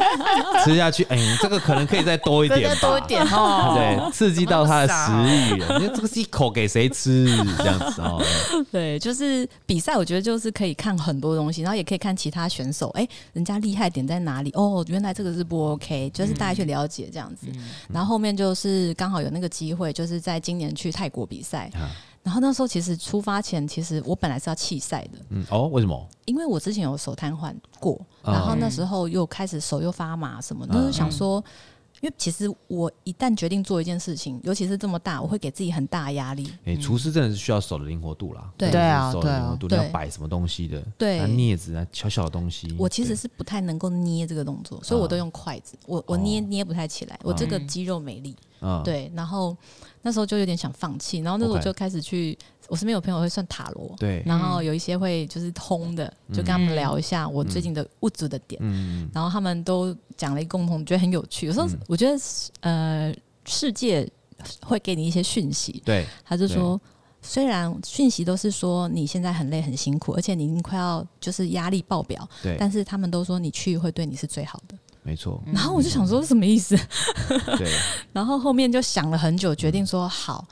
[0.63, 7.25] 吃下去，哎，这个可能可以再多一点吧，多一点哦，对，刺激到他的食欲，因为这个是一口给谁吃
[7.57, 8.23] 这样子哦。
[8.71, 14.51] 对，就是比赛，我觉得就是可以看很多东西，然后也可以看其他选手，哎，人家厉害点在哪里？
[14.53, 17.47] 哦，原来这个是不 OK，就是大家去了解这样子。
[17.91, 21.69] 然后后面就是刚好有那个机会，就是在今年去泰国比赛。
[22.23, 25.19] 然后那时候其实出发前，其实我本来是要弃赛的。
[25.29, 26.07] 嗯哦，为什么？
[26.25, 31.43] 因为我之前有手瘫痪过，然后那时候又开始手又发麻什么的，就是想说，
[32.03, 36.51] 因为其实我一旦决定做一件事情，尤其是这么大，我会给自己很大的压力。
[36.65, 38.51] 哎，厨师真的是需要手的灵活度啦。
[38.57, 40.83] 对啊，手的灵活度，你要摆什么东西的？
[40.97, 42.75] 对，镊子啊，小小的东西。
[42.77, 45.77] 我其实是不太能够捏这个动作，所以我都用筷子。
[45.85, 48.35] 我我捏捏不太起来，我这个肌肉没力。
[48.59, 49.55] 嗯对，然后。
[50.05, 52.37] 那时候就有点想放弃，然后那时候我就开始去，
[52.69, 61.45] 我身边有朋友会算塔罗，对，然后有一些会就是通的，就跟他们聊一下我最近的物质的点，嗯，然后他们都讲了一个共同，觉得很有趣。
[61.47, 62.17] 有时候我觉得，
[62.61, 63.13] 呃，
[63.45, 64.09] 世界
[64.61, 66.79] 会给你一些讯息，对，他就说，
[67.21, 74.77] 虽然讯息都是说你现在很累很辛苦，而且你已经快要就是压力爆表，对，但是他们都说你去会对你是最好的。
[75.03, 76.77] 没错，然后我就想说是什么意思？
[77.57, 77.69] 对，
[78.13, 80.47] 然后后面就想了很久，决定说好。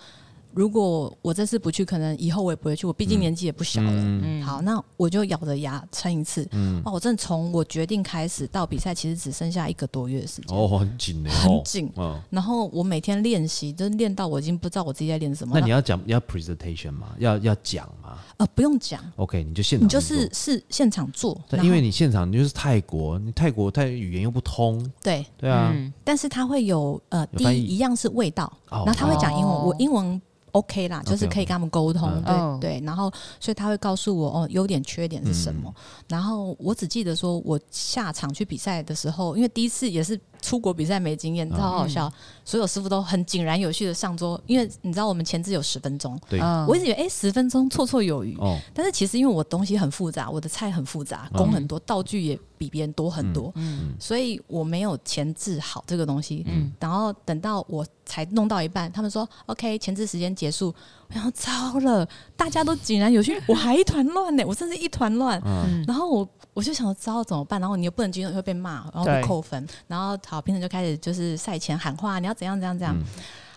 [0.53, 2.85] 如果我这次不去，可能以后我也不会去。
[2.85, 3.89] 我毕竟年纪也不小了。
[3.91, 6.47] 嗯，好，那我就咬着牙撑一次。
[6.51, 10.57] 嗯，哦，我真的从我决定开始到比赛，其实只剩下一个多月的时间。
[10.57, 11.91] 哦，很紧的，很紧。
[11.95, 15.57] 嗯，然后我每天练习，就是练到我已经不知道我自己在练什么。
[15.57, 17.15] 那你要讲要 presentation 吗？
[17.19, 18.17] 要要讲吗？
[18.37, 18.99] 呃，不用讲。
[19.15, 21.39] OK，你就现场，你就是是现场做。
[21.63, 24.85] 因为你现场你就是泰国，你泰国泰语言又不通。
[25.01, 25.73] 对对啊。
[26.03, 30.21] 但是他会有呃，第一一样是味道，然后他会讲英文，我英文。
[30.51, 32.59] OK 啦，就是可以跟他们沟通，okay, okay.
[32.59, 35.73] 对对，然后所以他会告诉我哦，优点缺点是什么。
[35.75, 42.11] 嗯、然后我只记得说，我下场去比赛的时候，因为第一次也是出国比赛没经验，超好笑。
[42.43, 48.37] 所有师傅都很井然有序的上桌，因为你知道我们前置有十分钟，对，我一直以为哎十分钟绰绰有余，
[48.73, 53.95] 但是其实因为我东西很复杂，我的菜很复杂，工很多，道具也比别人多很多，嗯。
[53.97, 56.71] 所以我没有前置好这个东西，嗯。
[56.79, 60.71] 然后等到我才弄到一半，他们说 OK 前置时间结束，
[61.07, 65.83] 然后糟了，大家都井然有序，我还一团乱呢，我甚至一团乱，嗯。
[65.87, 66.29] 然后我。
[66.53, 67.61] 我就想说，知道怎么办？
[67.61, 69.65] 然后你又不能举手，会被骂，然后被扣分。
[69.87, 72.93] 然后好，评审就开始就是赛前喊话，你要怎样怎样怎样。
[72.93, 73.05] 嗯、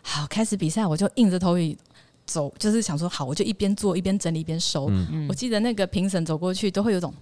[0.00, 1.76] 好，开始比赛，我就硬着头皮
[2.24, 4.86] 走，就是想说好，我就一边做一边整理一边收。
[4.90, 5.08] 嗯。
[5.10, 7.12] 嗯、我记得那个评审走过去都会有种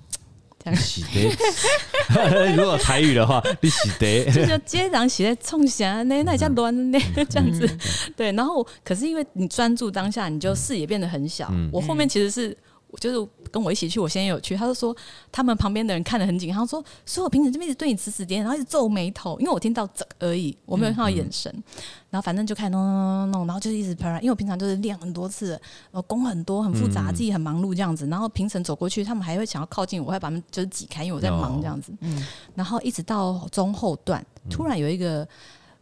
[0.63, 0.81] 这样。
[0.81, 6.99] 洗的，如果台语的话，你洗的，就接长洗的冲响，那那叫乱那
[7.29, 7.67] 这样子。
[7.67, 7.79] 嗯、
[8.17, 11.49] 对，然后可是因为你专注当下，你就视野变得很小。
[11.51, 12.57] 嗯、我后面其实是。
[12.99, 14.57] 就是跟我一起去，我先有去。
[14.57, 14.95] 他就说
[15.31, 21.53] 他们旁边的人看得很紧，他说所有评审这边一直对你指指点点，然后一直皱眉头，因为我听到这而已，我没有看到眼神。
[21.57, 21.63] 嗯、
[22.11, 24.13] 然后反正就开始弄弄弄弄，然后就是一直拍。
[24.21, 25.51] 因为我平常就是练很多次，
[25.91, 28.07] 然后功很多很复杂，自己很忙碌这样子。
[28.07, 31.93] 然后评审走过去，他们还会想要靠近我，我会把他们就是挤开，因为我在忙这样子。
[32.01, 32.25] 嗯。
[32.55, 35.27] 然后一直到中后段，突然有一个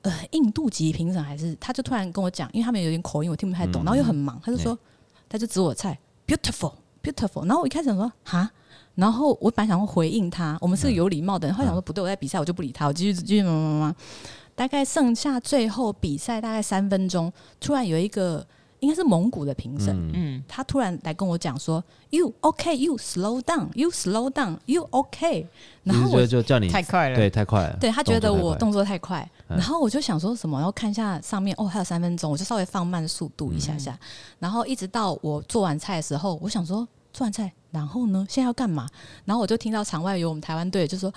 [0.03, 4.79] 呃印度籍评审还是他就突然跟我讲，因为他们有点口音，我听不太懂，然后又很忙，他就说
[5.29, 6.73] 他就指我菜 beautiful。
[7.03, 8.51] Beautiful，然后我一开始想说哈，
[8.95, 13.95] 然后我本来想要回应他，我们是个有礼貌的人，后来想说不对，我在比赛，我就不理他，我继续继续忙忙忙。
[14.55, 18.47] 大概剩下最后比赛大概三分钟，突然有一个
[18.81, 25.47] 应该是蒙古的评审，嗯，他突然来跟我讲说，You OK？You slow down？You slow down？You OK？
[25.85, 33.99] 然后我就叫你太快了，对，太快了，对他觉得我动作太快，然后我就想说什么，然后看一下上面，哦，还有三分钟，我就稍微放慢速度一下下，
[34.39, 36.87] 然后一直到我做完菜的时候，我想说。
[37.13, 38.25] 做完菜，然后呢？
[38.31, 38.89] 现在要干嘛？
[39.25, 41.13] 然后我就听到场外有我们台湾队，就说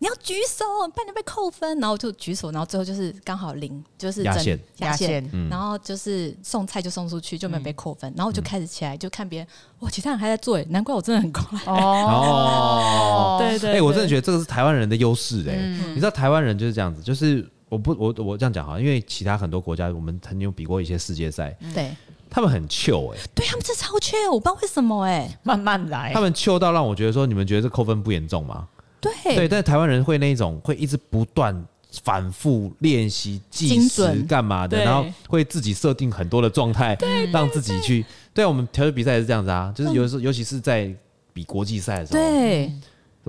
[0.00, 1.78] 你要举手，不然你被扣分。
[1.78, 8.12] 然后我就举手，然后最后就是刚好零，就是压线压线，然后就是送菜就送出去，就没有被扣分。
[8.16, 13.36] 然后我就开始起来就看别人，哇，其他人还在做哎，难怪我真的很快哦。
[13.38, 15.54] 对对，哎，我真的觉得这个是台湾人的优势哎。
[15.90, 21.90] 你知道台湾人就是这样子，就是我不我我这样讲哈，因为其他很多国家我们曾经有比过一些世界赛，对。
[22.28, 26.12] 他们很 chill 哎，对他们这超 chill，我不知道为什么哎、欸，慢慢来。
[26.12, 28.66] 他们 chill 到让我觉得说，你们觉得这扣分不严重吗？
[29.00, 31.64] 对对，但是台湾人会那一种，会一直不断
[32.02, 36.98] 反复练习计时干嘛的，然后会自己设定很多的状态，
[37.32, 38.04] 让自己去。
[38.34, 40.92] 对，我们调酒比赛也是这样子啊，就是有时候，尤其是在
[41.32, 42.72] 比国际赛的时候，对。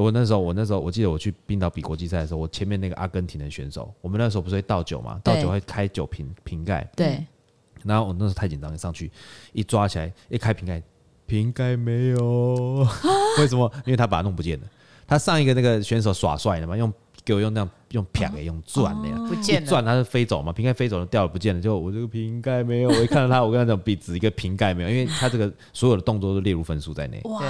[0.03, 7.25] 我那时候，我那时候我记得我去冰岛比国际赛的时候，我前面那个阿根廷的选手，我们那时候不是会倒酒嘛，倒酒会开酒瓶瓶盖，对。
[7.83, 9.12] 然后我那时候太紧张，一上去
[9.53, 10.81] 一抓起来，一开瓶盖，
[11.25, 12.88] 瓶盖没有，
[13.39, 13.71] 为什么？
[13.86, 14.67] 因为他把它弄不见了。
[15.07, 16.93] 他上一个那个选手耍帅的嘛，用
[17.25, 21.62] 给我用那样用啪给用转那样，不见了，转他是飞走嘛，瓶盖飞走了，掉了不见了。
[21.62, 27.19] 就我这个瓶盖没有，我一看到他，我跟他讲，比指一个瓶盖没有，因为他这个所有的动作都列入分数在内。
[27.23, 27.41] 哇！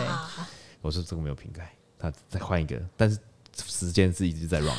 [0.82, 3.18] 我说这个没有瓶盖，他再换一个，但是
[3.54, 4.76] 时间是一直在 run。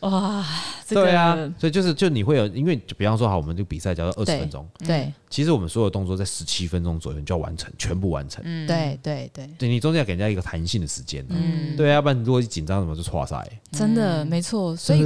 [0.00, 0.44] 哇，
[0.86, 15.02] 这个、对啊，所以就是就你会有，因为就比方说好，我们这个比赛叫做二十分钟，对，其实我们所有动作在十七分钟左右你就要完成，全部完成，嗯，对对对，对你中间要给人家一个弹性的时间，嗯，对，要不然如果紧张什么就错赛，真的没错，所以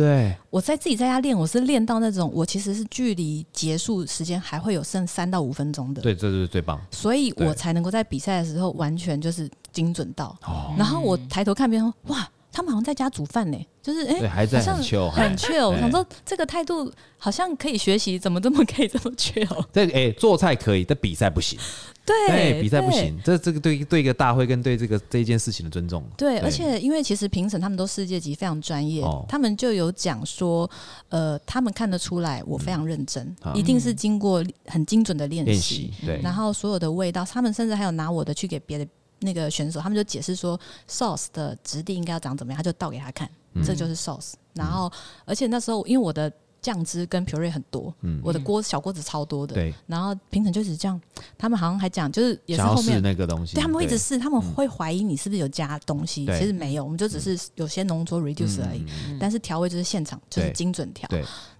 [0.50, 12.29] 我在自己在家练，我是练到那种我其实是距离结束时间还会有剩三到五分钟的，对，这是最棒，所以我才能够在比赛的时候完全就是精准到，哦，然后我抬头看别人，哇。
[12.53, 15.69] 他们好像在家煮饭呢，就是哎，还在很 chill，很 chill。
[15.69, 19.65] 我想说这个态度好像可以学习，怎么这么可以这么 chill？
[19.73, 21.59] 这哎，做菜可以，但比赛不行。
[22.05, 23.17] 对，比赛不行。
[23.25, 26.03] 这这个对对一个大会跟对这个这一件事情的尊重。
[26.17, 30.69] 对，而且因为其实评审他们都世界级，非常专业，他们就有讲说，
[31.11, 35.93] 呃，他们看得出来我非常认真，一定是经过很精准的练习。
[36.05, 38.87] 对，然后所有的味道，他们甚至还有拿我的去给别的。
[39.20, 44.33] 那个选手，他们就解释说，sauce 的质地应该要长怎么样，他就倒给他看，嗯、这就是 sauce。
[44.54, 44.90] 然后，
[45.24, 46.30] 而且那时候因为我的
[46.61, 49.72] 酱汁跟 puree 很多，嗯、我的锅小锅子超多的，对。
[49.87, 51.00] 然后评审就是这样，
[51.38, 58.85] 他们好像还讲，就是也是后面那个东西，对，他们会一直试，他们会怀疑你是不是有加东西，其实没有，我们就只是有些浓缩 reduce 而已。
[59.18, 61.09] 但是调味就是现场，就是精准调。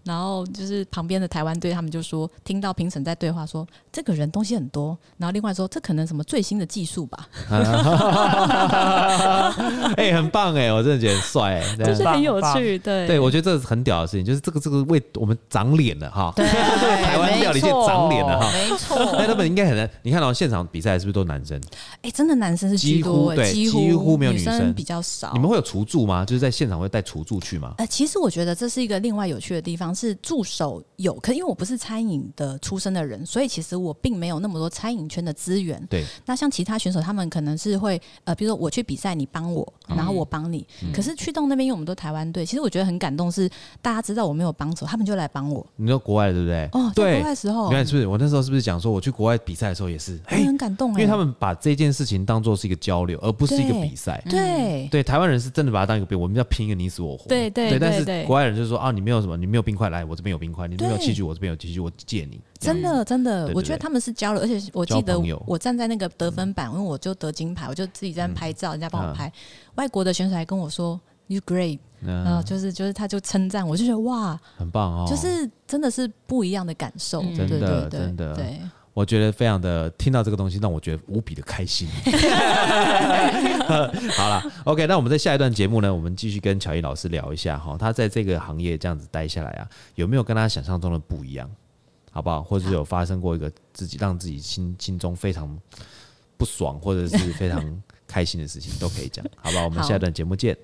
[0.05, 0.11] 对。
[0.11, 7.29] 然后就是旁边的台湾队，他们就说听到评审在对话说，这个人东西很多，然后另外说这可能什么最新的技术吧。
[9.97, 12.79] 哎、欸，很棒哎，我真的觉得很帅，就是很有趣。
[12.79, 16.33] 对，对我觉得这是很屌的事情，就是这个这个为我们长脸了哈。
[16.37, 18.51] 对，台湾料理界长脸了哈。
[18.53, 19.89] 没错，那他们应该很难。
[20.03, 21.61] 你看到现场比赛是不是都男生？
[21.97, 25.33] 哎、欸，真的男生是几乎对，几乎没有女生，比较少。
[25.35, 26.25] 你们会有厨助吗？
[26.25, 27.75] 就是在现场会带厨助去吗？
[27.79, 35.85] 呃，其实我觉得这是一个另外有趣的地方，是助手有，可因为我不是餐饮的出身的人，所以其实我并没有那么多餐饮圈的资源。
[35.89, 40.67] 对，那像其他选手，他们可能是会呃，比如说我去比赛，你帮我，然后我帮你。
[40.83, 43.49] 嗯、可是去动那边，因为我们都台湾队，其实我觉得很感动，是
[43.81, 45.65] 大家知道我没有帮手，他们就来帮我。
[45.77, 46.69] 你说国外对不对？
[46.73, 48.07] 哦，对，国外的时候，你看是不是？
[48.07, 54.23] 我那时候是不是讲说我去国外比赛的时候也是，欸、很感动、欸，因为他们把这件事情当做是一个交流，而不是一个比赛。
[54.29, 57.27] 对，对，对，台湾人是真的把它当一个比，我们要拼一个你死我活。
[57.29, 62.39] 对对对，但是国外人就是说啊，你没有什么，你没有冰块，来我这边有冰块，你没有器具，我这边有器具，我借你。
[62.59, 69.33] 真的真的，我觉得他们是交流，而且我记得我站在那个得分板，因为我就得金牌，我就自己在那拍照，人家帮我拍。
[69.77, 78.35] 外国的选手还跟我说 “You great”，然后就是就是他就称赞我，就觉得哇，很棒哦，就是真的是不一样的感受，真的真的。
[78.35, 78.61] 对。
[78.93, 81.89] 我觉得非常的听到这个东西，让我觉得无比的开心。
[84.17, 91.51] 好了，OK，那我们在下一段节目呢，我们继续跟乔伊老师聊一下哈，他在这个行业这样子待下来啊，有没有跟他想象中的不一样？
[92.13, 92.43] 好不好？
[92.43, 95.57] 或者有发生过一个自己让自己心心中非常
[96.37, 99.65] 不爽，或者是非常开心的事情，都可以讲，好不好？
[99.65, 100.57] 我们下一段节目见。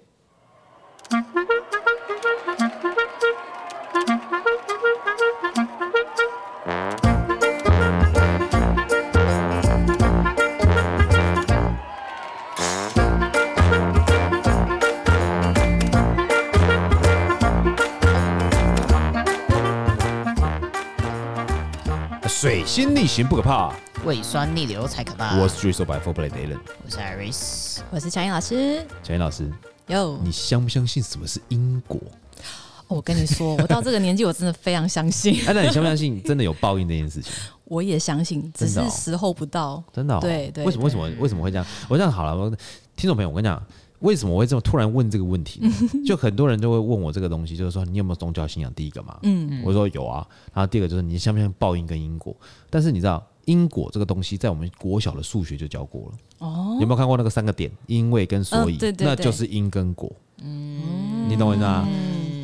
[22.47, 23.75] 水星逆行不可怕，
[24.05, 25.37] 胃酸逆流才可怕。
[25.37, 28.87] 我是 Drizzle by Four Play Allen，我是 Iris，我是乔英老师。
[29.03, 29.51] 乔英老师，
[29.89, 32.01] 哟，你相不相信什么是因果？
[32.87, 35.45] 我跟你说， 我到这个年纪，我真的非常相信。
[35.45, 37.33] 哎，那你相不相信真的有报应这件事情？
[37.67, 39.83] 我也相信，只是时候不到。
[39.93, 40.21] 真的、哦？
[40.21, 40.65] 对对。
[40.65, 40.85] 为什么？
[40.85, 41.11] 为什么？
[41.19, 41.67] 为什么会这样？
[41.89, 42.49] 我这样好了，我
[42.95, 43.61] 听众朋友，我跟你讲。
[44.07, 45.61] 为什么我会这么突然问这个问题？
[46.07, 48.73] 就很多人都会问我这个东西，就是说你有没有宗教信仰？
[48.75, 50.27] 第一个嘛，嗯，我说有啊。
[50.55, 52.35] 然后第二个就是你相不相信报应跟因果？
[52.71, 56.13] 但是你知道因果这个东西，在我们国小的数学就教过了。
[56.39, 57.71] 哦，有没有看过那个三个点？
[57.87, 60.11] 因为跟所以，哦、对对对，那就是因跟果。
[60.43, 61.89] 嗯，你懂我意思吗？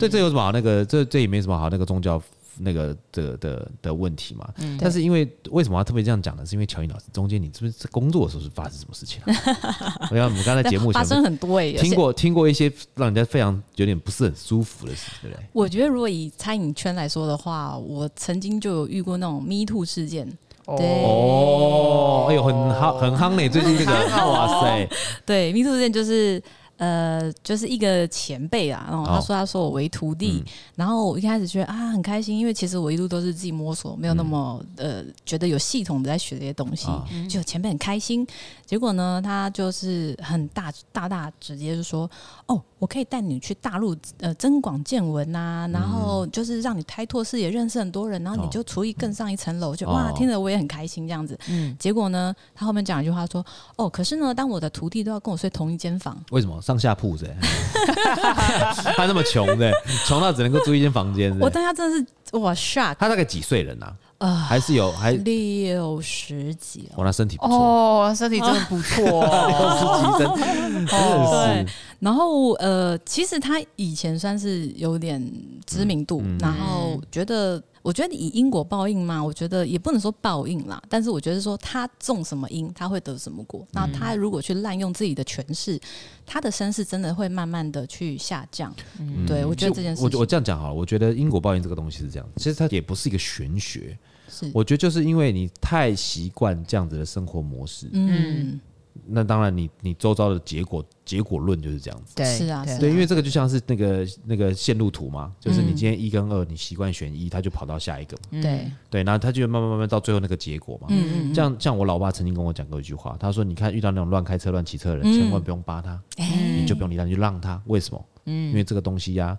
[0.01, 0.51] 这，这有什么好？
[0.51, 1.71] 那个这这也没什么好。
[1.71, 2.21] 那个宗教。
[2.59, 6.45] 那个的的的问题嘛，嗯、但是因为为什么要特别这样讲呢？
[6.45, 9.27] 是因为巧颖老师中间你是不是在工作的时候是发生什么事情、啊？
[10.11, 15.45] 我想我们刚才节目前发生很多诶，听过听过一些让人家非常有点不是很舒服的事，对不对？
[15.53, 20.27] 我觉得如果以餐饮圈来说的话，我曾经就有遇过那种 Me Too 事件。
[20.65, 23.93] 对哦，哎呦，很夯很夯呢，最近这个
[24.31, 24.89] 哇塞，
[25.27, 26.43] 对 Me Too 事件就是。
[26.83, 30.43] 呃，就是一个前辈啊，然后他说他说我为徒弟，
[30.75, 38.27] 然后我一开始觉得啊很开心，因为其实我一路都是自己摸索，没有那么、嗯、呃觉得有系统的在学这些东西，哦、就前辈很开心。
[38.67, 42.11] 结果呢，他就是很大大大直接就说，
[42.47, 51.39] 哦，我可以带你去大陆呃增广见闻呐、啊，然后就是让你开拓视野，认识很多人，然后你就厨艺更上一层楼，就哇，听着我也很开心这样子。
[51.49, 53.45] 嗯，结果呢，他后面讲一句话说，
[53.77, 56.61] 哦，可是呢，当我的徒弟都要跟我睡同一间房，为什么？
[56.73, 57.29] 上下铺子，
[58.97, 59.71] 他那么穷的，
[60.07, 61.37] 穷到只能够租一间房间。
[61.39, 61.99] 我当下真的
[62.31, 62.95] 是哇 shock。
[62.99, 63.93] 他大概几岁人呐？
[64.19, 66.99] 呃，还是有还六十几哦。
[66.99, 71.67] 哇，那身体不错哦，身体真的不错， 六十几真真的是。
[71.99, 75.23] 然后呃，其实他以前算是有点
[75.67, 77.63] 知名度，然后觉得。
[77.83, 83.67] 我觉得以因果报应嘛，我觉得也不能说报应啦，但是我觉得说他种什么因，他会得什么果。
[83.73, 85.79] 那他如果去滥用自己的权势，
[86.25, 88.75] 他的身世真的会慢慢的去下降。
[89.01, 98.61] 嗯，对，我觉得这件事情，我我这样讲好了，我觉得因果报应这个东西是这样，其实它也不是一个玄学，是我觉得就是因为你太习惯这样子的生活模式，嗯。
[99.07, 102.15] 那当然你，你你周遭的结果结果论就是这样子。
[102.15, 108.17] 对，是啊，对，因为这个就像是那个那个线路图嘛，就是你今天一跟二，你习惯选一，他就跑到下一个。
[108.31, 110.89] 对对，然后他就慢慢慢慢到最后那个结果嘛。
[110.91, 111.35] 嗯嗯。
[111.35, 117.61] 像像我老爸曾经跟我讲过一句话，他说：“你看遇到那种乱开车、乱骑车的人，千万不用扒他，你就不用理他，你就让他。
[117.67, 118.05] 为什么？
[118.27, 119.37] 嗯，因为这个东西呀，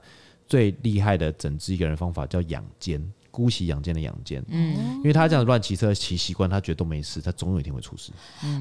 [0.48, 3.02] 最厉害的整治一个人方法叫养奸。”
[3.34, 8.12] 姑息养奸的养奸，嗯，因为他这样乱骑车骑习惯，他觉得都没事，他总有一天会出事。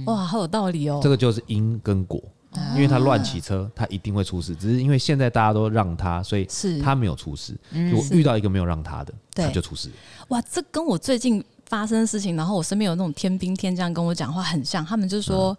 [0.07, 0.99] 哇，好有道理哦。
[1.03, 2.19] 这个就是因跟果，
[2.75, 4.57] 因为他乱骑车，他一定会出事。
[4.57, 6.49] 只是因为现在大家都让他，所以
[6.83, 7.55] 他没有出事。
[7.71, 9.91] 如果遇到一个没有让他的，他就出事。
[10.29, 15.55] 哇，这跟我最近发生的事情，然后我身边有那种天兵天将跟我讲话很像，他们就说。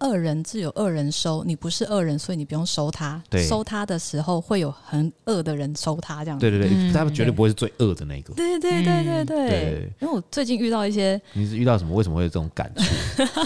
[0.00, 3.22] 恶人自有恶人收，你不是恶人，所以你不用收他。
[3.28, 6.48] 对，收他的时候会有很恶的人收他，这样子。
[6.48, 8.34] 对对对，嗯、他们绝对不会是最恶的那个。
[8.34, 9.92] 对对对对对对。
[10.00, 11.94] 因为我最近遇到一些，你是遇到什么？
[11.94, 12.84] 为什么会有这种感觉？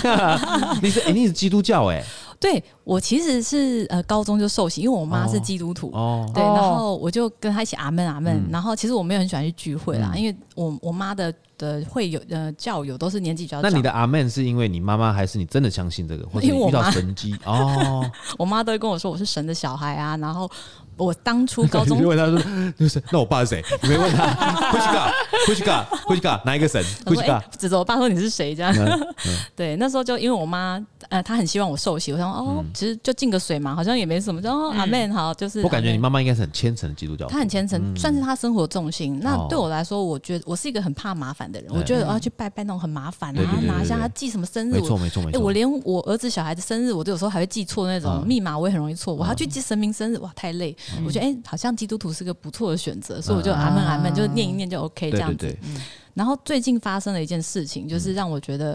[0.83, 2.05] 你是你是基督教哎、欸？
[2.39, 5.91] 对，我其实是呃高中就受洗，因为我妈是基督徒。
[5.93, 6.31] 哦。
[6.35, 8.35] 对，然后我就跟她一起阿门阿门。
[8.35, 11.33] 嗯、然后其实我没有很喜欢去聚会啦，嗯、因为我我妈的。
[11.63, 13.69] 的会有呃教友都是年纪比较大。
[13.69, 18.05] 那你的阿曼是因为你妈妈还是你真的相信这个，或者你遇到神机哦？
[18.37, 20.51] 我妈都会跟我说我是神的小孩啊，然后。
[20.97, 22.39] 我当初高中， 你问他说，
[22.79, 23.65] 就是那我爸是谁？
[23.83, 24.27] 你没问他，
[24.71, 25.13] 呼西嘎，
[25.47, 26.83] 呼西嘎，呼西嘎，哪一个神？
[27.07, 28.55] 呼西嘎，指着我爸说你是谁？
[28.55, 28.75] 这样，
[29.57, 34.41] 对，那时候就因为我妈，呃，她很希望我受洗，我想哦，其实就进个水嘛，好像也没什么。
[34.41, 35.63] 然后阿门，好，就是。
[35.63, 39.19] 我感觉你妈妈应该是很虔诚的基督教，她很虔诚，算是她生活重心。
[39.21, 45.39] 那对我来说，我觉得我是一个很怕麻烦的人，我觉得我要去拜拜那种很麻烦啊，拿一下他记什么生日，没错没错没错。
[45.39, 49.15] 哎，我连我儿子小孩的生日，我都有时候还会记错那种密码，我也很容易错。
[49.15, 50.77] 我还要去记神明生日，哇，太累。
[51.05, 51.73] 我觉得哎，好像。
[51.83, 55.37] 基督徒是个不错的选择，所以我就阿门阿门，就念一念就 OK 这样子。
[55.37, 55.81] 对对对，
[56.15, 58.75] 然后最近发生了一件事情，就是让我觉得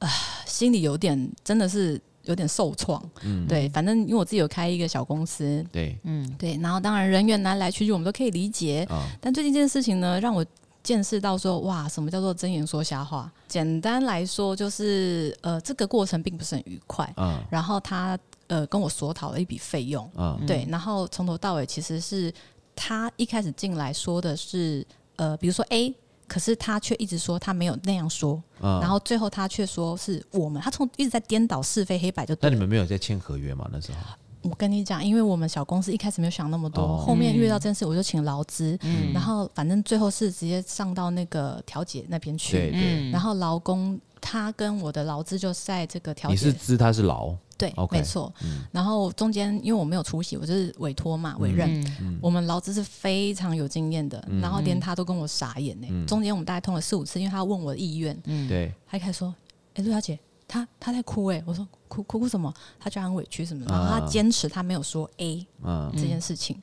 [0.00, 0.08] 啊、呃，
[0.46, 3.00] 心里有点真的是有点受创。
[3.22, 8.84] 嗯，对，反正因为我自己有开一个小公司，对，嗯，对，然后当然人员来来去去，我们都可以理解。
[8.90, 10.44] 哦、但最近这件事情呢，让我
[10.82, 13.30] 见识到说，哇，什么叫做睁眼说瞎话？
[13.46, 17.12] 简单来说，就是呃，这个过程并不是很愉快。
[17.16, 18.18] 嗯，然后他。
[18.50, 22.34] 呃，跟我索讨了一笔费用，嗯、对，然后从头到尾其实是
[22.74, 24.84] 他一开始进来说的是，
[25.14, 25.94] 呃，比如说 A，
[26.26, 32.40] 可是他却一直说他没有那样说，嗯、然后最后他却说是我们，他从一直在颠倒是非黑白就对。
[32.42, 33.68] 但你们没有在签合约吗？
[33.72, 33.98] 那时候？
[34.42, 47.32] 我跟你讲，因为我们小公司一开始没有想那么多，哦、后面遇到这件事，我就请劳资，嗯、然后反正最后是直接上到那个调解那边去，对对，然后劳工他跟我的劳资就在这个调解，你是资，他是劳。
[47.60, 48.32] 对，Okay, 没错。
[48.42, 51.68] 嗯、然后中间因为我没有出席，我就是委托嘛，委任。
[52.00, 55.86] 嗯、我们劳资是非常有经验的，嗯、然后连他都跟我傻眼呢。
[55.90, 58.18] 嗯、中间我们大概通了四五次，因为他要问我的意愿。
[58.24, 58.72] 嗯，对。
[58.86, 59.34] 他一开始说
[59.76, 62.50] ：“哎，陆小姐，他他在哭哎。”我说：“哭哭哭什么？”
[62.80, 63.70] 他就很委屈什么的。
[63.70, 65.46] 然后他坚持他没有说 A
[65.92, 66.56] 这件事情。
[66.56, 66.62] 嗯、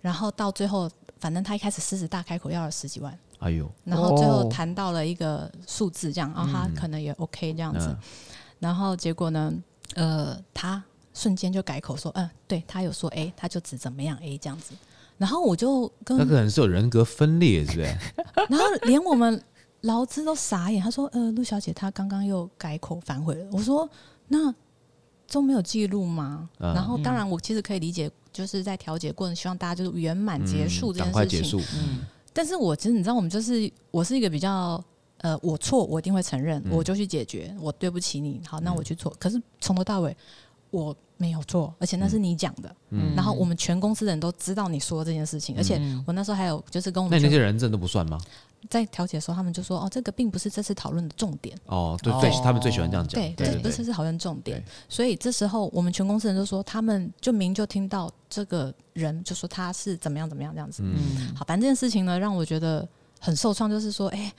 [0.00, 0.90] 然后到最后，
[1.20, 3.16] 反正他一开始狮子大开口要了十几万。
[3.38, 3.70] 哎呦！
[3.84, 7.86] 然后最后谈到了一个数字，这样，然后他可能也 OK 这样子。
[7.86, 7.98] 嗯、
[8.58, 9.52] 然后结果呢？
[9.94, 10.82] 呃，他
[11.14, 14.74] 瞬间就改口说，嗯，对他有说 A，他就只怎么样 A 这样子，
[15.18, 17.96] 然后我就跟那可能是有人格分裂，是不是？
[18.48, 19.42] 然后连我们
[19.82, 23.46] 劳资都傻眼，他说，呃，陆小姐，她刚刚又改口反悔了。
[23.52, 23.88] 我说，
[24.28, 24.54] 那
[25.30, 26.48] 都没有记录吗？
[26.58, 31.12] 嗯、然后当然，我其实可以理解，就是在调解过程，希望大家就是圆满结束这件
[31.42, 31.60] 事情。
[31.76, 34.82] 嗯，但是我其实你知道，我们就是我是一个比较。
[35.22, 37.54] 呃，我错，我一定会承认，嗯、我就去解决。
[37.58, 39.10] 我对不起你，好，那我去错。
[39.12, 40.14] 嗯、可是从头到尾
[40.70, 42.76] 我没有错，而且那是你讲的。
[42.90, 48.20] 嗯、然后我们全公司的人都知道你说这件事情，嗯、而且我那时候还有就是跟我们那那些人证都不算吗？
[48.70, 53.20] 在调解的时候，他们就说：“哦，这个并不是这次讨论的重点。”哦，对对，他们最喜欢这样讲。
[53.20, 54.62] 对这，不是这次讨论重点。
[54.88, 60.82] 所以这时候我们全公司人都说，他们就明就听到这个人就说他是怎么样怎么样这样子。
[60.84, 64.32] 嗯，好，反正这件事情呢，让我觉得很受创，就是说，哎。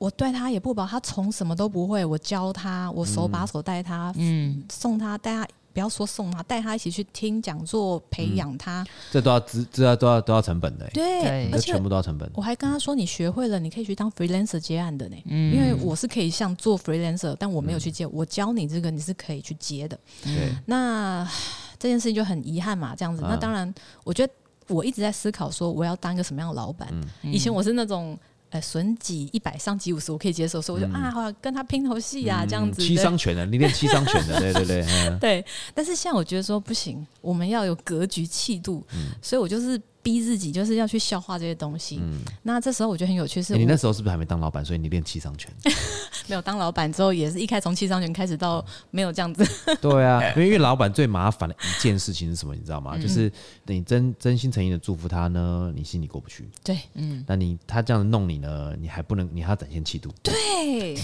[0.00, 12.30] 我对他也不薄，他从什么都不会，我教他，我手把手带他，嗯，送他带他，不要说送他，带他一起去听讲座，培养他，这都要资，这要都要都要成本的，对，而且全部都要成本。
[12.32, 20.50] 我还跟他说，你学会了，你可以去当 freelancer 接案的呢，嗯，因为我是可以像做 freelancer，但我没有去接，我教你这个，你是可以去接的，对。
[20.64, 21.30] 那
[21.78, 23.20] 这件事情就很遗憾嘛，这样子。
[23.20, 23.70] 那当然，
[24.04, 24.32] 我觉得
[24.68, 26.88] 我一直在思考说，我要当一个什么样的老板？
[27.20, 28.18] 以前我是那种。
[28.50, 32.82] 呃，损己一百，伤己五十，我可以接受，所以我就啊，好跟他拼头戏啊，这样子。
[32.82, 35.18] 七伤拳的，你练七伤拳的， 对对对。
[35.20, 35.44] 对，
[35.74, 38.84] 但是现在我觉得说不行，我们要有格局气度，
[39.22, 39.80] 所以我就是。
[40.02, 41.98] 逼自己就是要去消化这些东西。
[42.02, 45.52] 嗯，那这时候我觉得很有趣，是、欸、你那时候是不是还没当老板，所以你练七伤拳？
[46.26, 49.44] 没有当老板之后，也是一开始从七伤拳开始到没有这样子。
[49.80, 52.54] 对啊，因为因为老板最麻烦的一件事情是什么？
[52.54, 52.92] 你知道吗？
[52.94, 53.30] 嗯、就是
[53.66, 56.48] 你真真心诚意的祝福他呢，你心里过不去。
[56.62, 57.24] 对，嗯。
[57.26, 60.10] 那你他这样弄你呢，你还不能，你还要展现气度。
[60.22, 60.96] 对，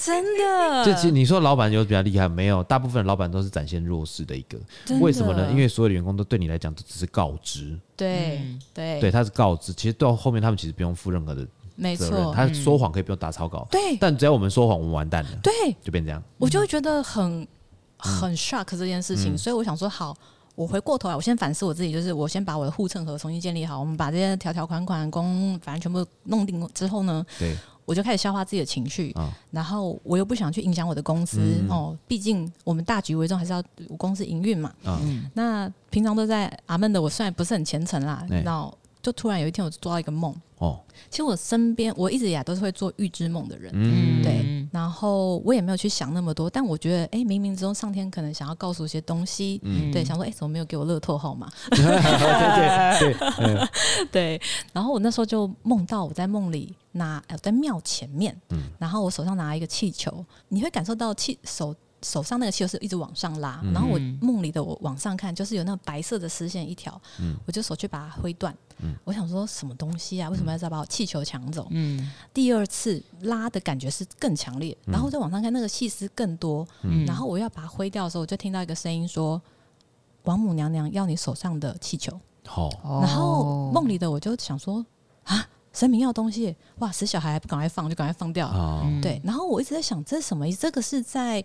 [0.00, 0.84] 真的。
[0.86, 2.62] 这其实你说老板有比较厉害没有？
[2.62, 4.58] 大部分的老板都是展现弱势的一个。
[4.86, 5.50] 的为什么呢？
[5.50, 7.78] 因为所有的员工都对你来讲都只是告知。
[7.96, 8.40] 对
[8.72, 17.46] 对对，他是告知，其实到后面他们其实不用负任何的，没错，他说谎可以不用打草稿，对，但只要我们说谎，我们完蛋了，对，就变这样，我就会觉得很
[17.96, 20.16] 很 shock 这件事情，所以我想说好。
[20.54, 23.78] 我回过头来，我先反思我自己，就是我先把我的护城河重新建立好。
[23.78, 27.56] 我们把这些条条款款、公反正全部弄定之后呢，对，
[27.88, 29.10] 我就开始消化自己的情绪。
[29.14, 33.64] 哦、然后我又不想去影响我的公司、嗯、哦，毕竟我们大局为重，还是要
[33.96, 34.70] 公司营运嘛。
[34.84, 35.00] 哦、
[35.32, 40.34] 那平常都在阿闷的，我虽然不是很虔诚啦，然后就突然有一天，我做到一个梦。
[40.58, 40.78] 哦，
[41.08, 51.48] 其实我身边我一直以来都是会做预知梦的人，嗯，对，然后我也没有去想那么多，但我觉得，哎，冥冥之中上天可能想要告诉一些东西，嗯，对，想说，哎，怎么没有给我乐透号码？
[51.70, 53.68] 对对对，
[54.38, 54.40] 对，
[54.72, 61.74] 然后我那时候就梦到我在梦里拿，在庙前面，嗯，然后我手上拿一个气球，你会感受到气手。
[62.02, 68.54] 手上那个气球是一直往上拉，嗯、然后我梦里的我往上看，就是有那个白色的丝线一条，嗯、我就手去把它挥断。
[68.80, 70.30] 嗯、我想说什么东西啊？
[70.30, 71.66] 为什么要再把我气球抢走？
[71.70, 76.64] 嗯、第二次拉的感觉是更强烈，然后再往上看，那个细丝更多。
[76.82, 79.42] 嗯、然后我要把它挥掉的时候，我就听到一个声音说
[80.22, 82.70] ：“王母娘娘要你手上的气球。”好，
[83.02, 84.86] 然后梦里的我就想说
[85.24, 88.46] ：“啊，神明要东西，哇，死小孩还不赶快放，就赶快放掉。
[88.46, 90.60] 哦”对，然后我一直在想，这是什么意思？
[90.60, 91.44] 这个是在。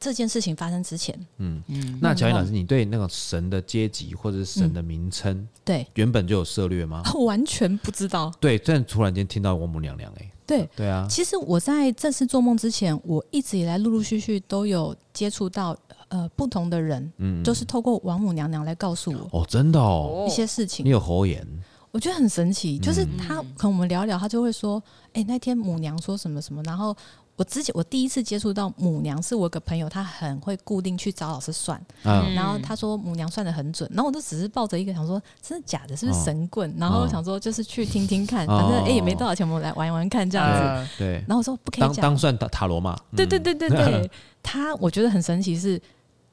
[0.00, 7.02] 这件事情发生之前，嗯嗯，那巧颖老师，你对那个神的阶级或者是神的名称，嗯、对，原本就有涉略吗？
[7.24, 8.32] 完全不知道。
[8.40, 11.06] 对，但突然间听到王母娘娘，哎，对对啊。
[11.08, 15.76] 其实我在正式做梦之前，我一直以来陆陆续续都有接触到
[16.08, 20.84] 呃不同的人，嗯，都是透过王母娘娘来告诉我哦，真的哦，一些事情。
[20.84, 21.46] 你有喉言，
[21.90, 24.82] 我觉得很神奇，就是他可能我们聊一聊，他就会说，
[25.12, 26.96] 哎，那天母娘说什么什么，然后。
[27.40, 36.68] 我之前我第一次接触到母娘，是我一个朋友，他很会固定去找老师算，嗯、然后他说母娘算的很准，然后我就只是抱着一个想说真的假的，是不是神棍？
[36.72, 40.46] 哦、然后我想说就是去听听看，哦、反正哎、欸、也没多少钱，我们来玩一玩看这样
[40.84, 40.90] 子。
[40.98, 42.94] 对，然后我说不可以讲，当算塔塔罗嘛。
[43.16, 44.10] 对对对对 对，
[44.42, 45.80] 他我觉得很神奇，是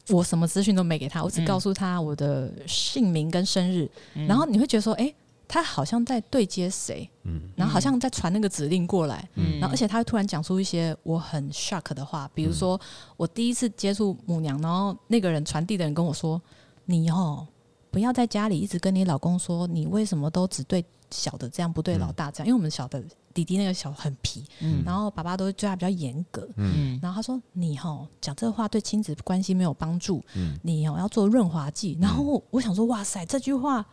[0.09, 5.05] 我什么资讯都没给他，我只告诉他我的姓名跟生日，嗯、然后你会觉得说哎。
[5.05, 5.15] 欸
[5.47, 12.79] 他好像在对接谁，嗯，然后好像在传那个指令过来，嗯，然后而且他会突然讲出一些我很 shock 的话，比如说
[13.15, 16.41] 我第一次接触母娘，然后那个人传递的人跟我说
[16.83, 17.47] ：“你哦，
[17.89, 22.47] 不要在家里一直跟你老公说，你为什么都只对小的这样，不对老大这样？
[22.47, 23.01] 因为我们小的
[23.33, 33.85] 弟弟那个小很皮，嗯，然后爸爸都对他比较严格，嗯，然后他说你哦讲这话对亲子关系没有帮助，嗯，你哦要做润滑剂，然后我想说哇塞这句话。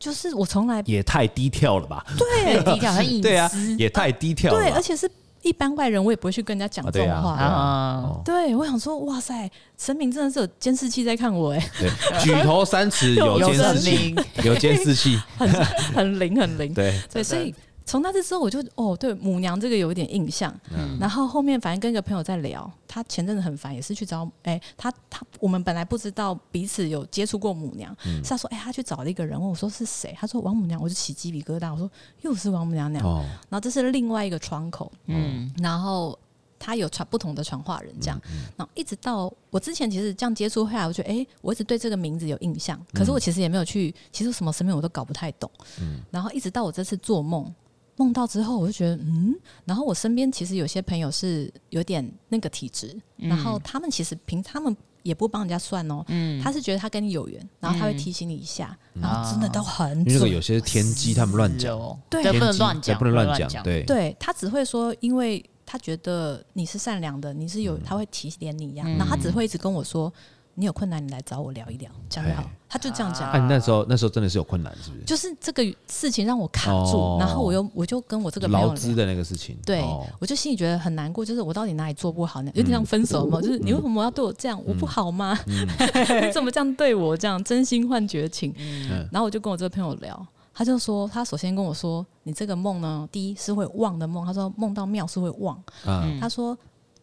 [0.00, 2.04] 就是我从来也太低调了吧？
[2.18, 3.20] 对，低调很 隐私。
[3.22, 4.58] 对啊，也太低调了。
[4.58, 5.08] 对，而且是
[5.42, 8.20] 一般外人，我也不会去跟人家讲这种话啊。
[8.24, 9.48] 对，我想说，哇塞，
[9.78, 11.70] 神明真的是有监视器在看我哎。
[11.78, 15.48] 对，举头三尺 有监视器，有监视器， 很
[15.94, 16.72] 很灵，很灵。
[16.72, 17.54] 对，对，所以。
[17.90, 20.54] 从那次之后，我就哦，对母娘这个有一点印象。
[20.70, 30.14] 嗯、然后后面反正跟一个朋友在聊，他前阵子很烦，也是去找哎，他他我们本来不知道彼此有接触过母娘，嗯、是他说哎，他去找了一个人，问我说是谁？
[30.16, 33.04] 他说王母娘，我就起鸡皮疙瘩，我说又是王母娘娘。
[33.04, 36.16] 哦、然后这是另外一个窗口，嗯，然后
[36.60, 47.52] 他有传不同的传话人这样，嗯嗯、然后一直到我之前其实这样接触下来，我觉得哎，我一直对这个名字有印象，可是我其实也没有去，其实什么神明我都搞不太懂，嗯，然后一直到我这次做梦。
[47.96, 49.34] 梦到之后，我就觉得嗯，
[49.64, 60.16] 然后我身边其实有些朋友是有点那个体质，嗯、然后他们其实凭他们也不帮人家算哦，嗯，他是觉得他跟你有缘，然后他会提醒你一下，嗯、然后真的都很准。
[60.16, 61.78] 因为有些天机他们乱讲，
[62.08, 70.12] 对，不能乱讲，不能乱讲，对，对他只会说，因为他觉得你是善良的，你是有，他会提点你一样，然后他只会一直跟我说。
[70.54, 72.44] 你有困难，你来找我聊一聊，这样就好。
[72.68, 73.30] 他就这样讲。
[73.30, 75.02] 啊，你那时候那时候真的是有困难，是不是？
[75.04, 82.50] 就是这个事情让我卡住，哦、然后我又我就跟我这个劳资的那个事情，对，哦、我就心里觉得很难过，就是我到底哪里做不好呢？
[82.54, 84.58] 有点像分手嘛，嗯、就是你为什么要对我这样？
[84.60, 85.36] 嗯、我不好吗？
[85.46, 85.66] 嗯、
[86.26, 87.16] 你怎么这样对我？
[87.16, 88.54] 这样真心换绝情。
[88.58, 94.24] 嗯、然后我就跟我这个朋友聊，他就说，他首先跟我说，你这个梦呢，第一是会忘的梦。
[94.24, 95.60] 他说梦到庙是会忘。
[95.86, 96.56] 嗯、他说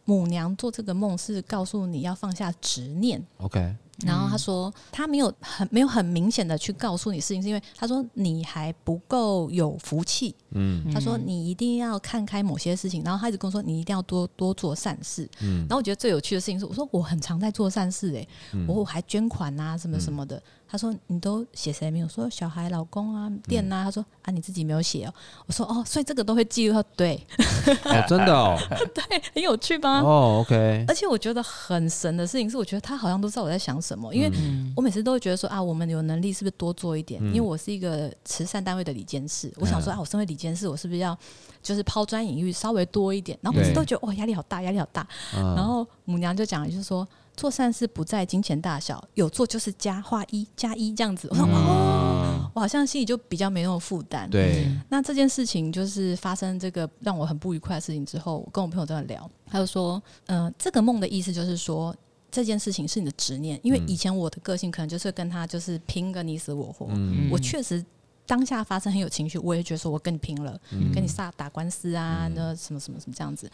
[0.08, 3.24] 母娘做这个梦是告诉你要放下执念。
[3.38, 3.76] OK。
[4.05, 10.36] 然后他说，他没有很没有很明显的去告诉你事情，是因为他说你还不够有福气。
[10.51, 13.03] 嗯，他说你一定要看开某些事情。
[13.03, 15.28] 然后他一直跟我说，你一定要多多做善事。
[15.41, 18.28] 嗯，然后我觉得最有趣的事情是，我说我很常在做善事，哎，
[18.68, 20.39] 我还捐款啊，什么什么的。
[20.70, 22.07] 他说你都写谁没有？
[22.07, 23.84] 说小孩、老公啊、店啊。
[23.84, 25.13] 他说啊，你自己没有写哦。
[25.45, 26.84] 我说哦，所以这个都会记录。
[26.95, 27.20] 对，
[27.86, 28.57] 哦，真的哦，
[28.93, 30.01] 对，很有趣吧？
[30.01, 30.86] 哦，OK。
[30.88, 33.88] 而且我觉得很神的事情是，我觉得他好像都知道我在想什么。
[33.88, 34.30] 什么，因为
[34.76, 37.24] 我每次都会觉得说啊，我们有能力是不是多做一点？
[37.28, 41.18] 因为我是一个慈善单位的理监事，我想说啊，我身为理监事，我是不是要
[41.63, 43.39] 就是抛砖引玉稍微多一点？
[43.41, 45.07] 然后每次都觉得哇，压力好大，压力好大。
[45.34, 47.07] 然后母娘就讲，就是说。
[47.38, 51.28] 做善事不在金钱大小，有做就是加画一加一这样子。
[51.30, 54.28] 我说 哦，我好像心里就比较没那么负担。
[54.28, 61.96] 对，那这件事情就是发生这个让我很不愉快的事情之后，我跟我朋友在聊，他就说，嗯、呃，这个梦的意思就是说，
[62.32, 66.88] 这件事情是你的执念，因为以前我的个性可能就是跟他就是拼个你死我活。
[66.90, 67.86] 嗯、我确实
[68.26, 73.48] 当下发生很有情绪，我也觉得说我跟你拼了，嗯、跟你撒打官司啊，那什么什么什么这样子。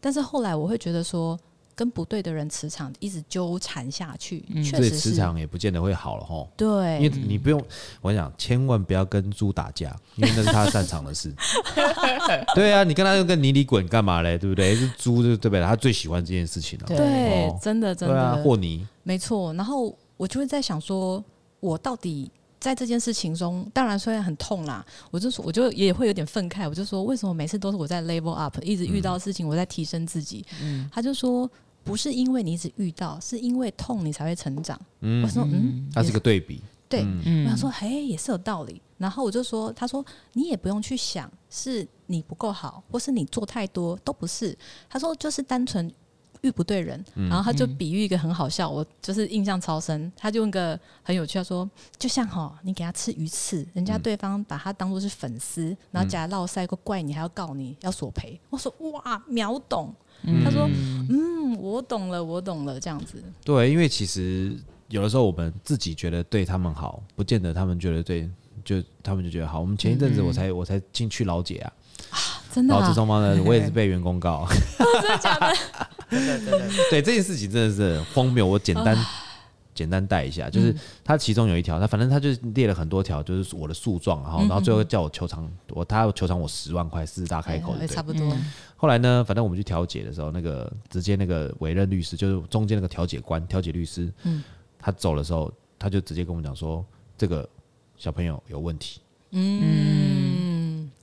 [0.00, 1.38] 但是后来我会觉得说。
[1.76, 6.48] 跟不对的人磁场一直纠缠下去，确实是磁场也不见得会好了哈。
[6.56, 7.62] 对，因为你不用，
[8.00, 11.30] 我跟你讲，千万不要跟猪打架，因为那是他擅长的事。
[12.56, 14.38] 对啊，你跟他又跟泥里滚干嘛嘞？
[14.38, 14.74] 对不对？
[14.74, 15.62] 是猪就，对不对？
[15.62, 16.86] 他最喜欢这件事情了。
[16.86, 19.52] 对，真的真的和泥，没错。
[19.52, 21.22] 然后我就会在想说，
[21.60, 26.66] 我到底在这件事情中，当然虽然很痛啦，我就说，我就也会有点愤慨。
[26.66, 30.42] 我就说，为什么每次都是我在 level up，一直遇到事情我在提升自己？
[30.62, 31.46] 嗯，他就说。
[31.86, 34.78] 不是因为你只遇到，是因为痛你才会成长。
[35.00, 36.60] 嗯、我说，嗯，它是个对比。
[36.88, 38.82] 对，嗯、我想说，嘿，也是有道理。
[38.98, 44.56] 然后我就说，他说你也不用去想是你不够好，或是你做太多，都不是。
[44.88, 45.92] 他说就是单纯
[46.46, 47.04] 遇不对人。
[47.14, 50.10] 嗯、然后他就比喻一个很好笑，我就是印象超深。
[50.16, 51.68] 他就用个很有趣，他说
[51.98, 58.38] 就像哈，你给他吃鱼刺，人家对方把他当做是粉丝，嗯、然后假烙赛过怪你，还要告你要索赔。
[58.50, 59.94] 我说哇，秒懂。
[60.22, 60.66] 嗯、他说
[61.10, 64.56] ：“嗯，我懂了，我懂了，这样子。”对，因为其实
[64.88, 68.28] 有的时候我们自己觉得对他们好，不见得他们觉得对，
[68.64, 69.60] 就他们就觉得好。
[69.60, 71.72] 我们前一阵子我才、嗯、我才进去老姐啊，
[72.10, 72.18] 啊，
[72.50, 75.54] 真的、啊，劳资双方的，我也是被员工告， 真的假的？
[76.18, 76.68] 真的真的。
[76.90, 78.96] 对这件事情真的是荒谬，我简单。
[78.96, 79.22] 啊
[79.76, 88.34] 简单带一下，就是他其中有一条，他反正他就列了很多条，就是我的诉状，然后然后最后叫我求偿，我他要求偿我十万块，狮子大开口，对，差不多。
[88.74, 94.10] 后来呢，反正我们去调解的时候，那个直接那个委任律师，就是中间那个调解官、调解律师，
[94.78, 96.82] 他走的时候，他就直接跟我们讲说，
[97.18, 97.46] 这个
[97.98, 99.02] 小朋友有问题，
[99.32, 100.15] 嗯。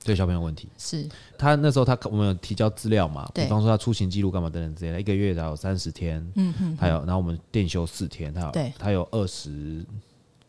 [0.04, 0.68] 对小朋友问题。
[0.78, 1.08] 是。
[1.36, 9.84] 他那时候他我们有提交资料嘛，比方说他出行记录干嘛等等之类的，一个月才有三十天，嗯哼，还有，然后我们店休四天，他有，对，他有二十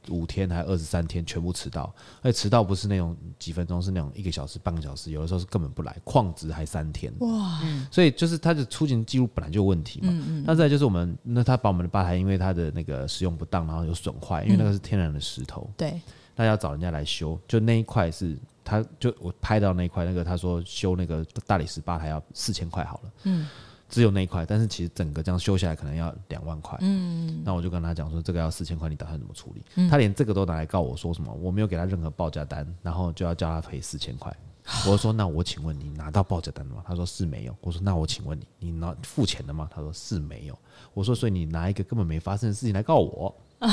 [0.09, 1.91] 五天还有二十三天全部迟到，
[2.21, 15.99] 而且迟到不是那种几分钟，是那种一个小时半个小时，有的时候是根本不来，旷职还三天，哇，所以就是他的出行记录本来就有问题嘛，嗯嗯，那再就是我们那他把我们的吧台因为他的那个使用不当，然后有损坏，因为那个是天然的石头，对，
[16.35, 18.37] 那要找人家来修，就那一块是。
[18.65, 23.47] 他就我拍到那一块，那个他说修那个大理石吧台要四千块好了，嗯，
[23.87, 29.63] 只有那一块，但是其实整个这样修下来可能要两万块，嗯，那我就跟他讲说这个要四千块，你打算怎么处理？
[29.75, 31.31] 嗯、他连这个都拿来告我说什么？
[31.35, 34.35] 我没有给他任何报价单，然后就要叫他赔四千块。
[34.87, 36.83] 我说那我请问你拿到报价单了吗？
[36.87, 37.55] 他说是没有。
[37.61, 39.69] 我说那我请问你，你拿付钱了吗？
[39.71, 40.57] 他说是没有。
[40.95, 43.35] 我说所以你拿一个根本没发生的事情来告我？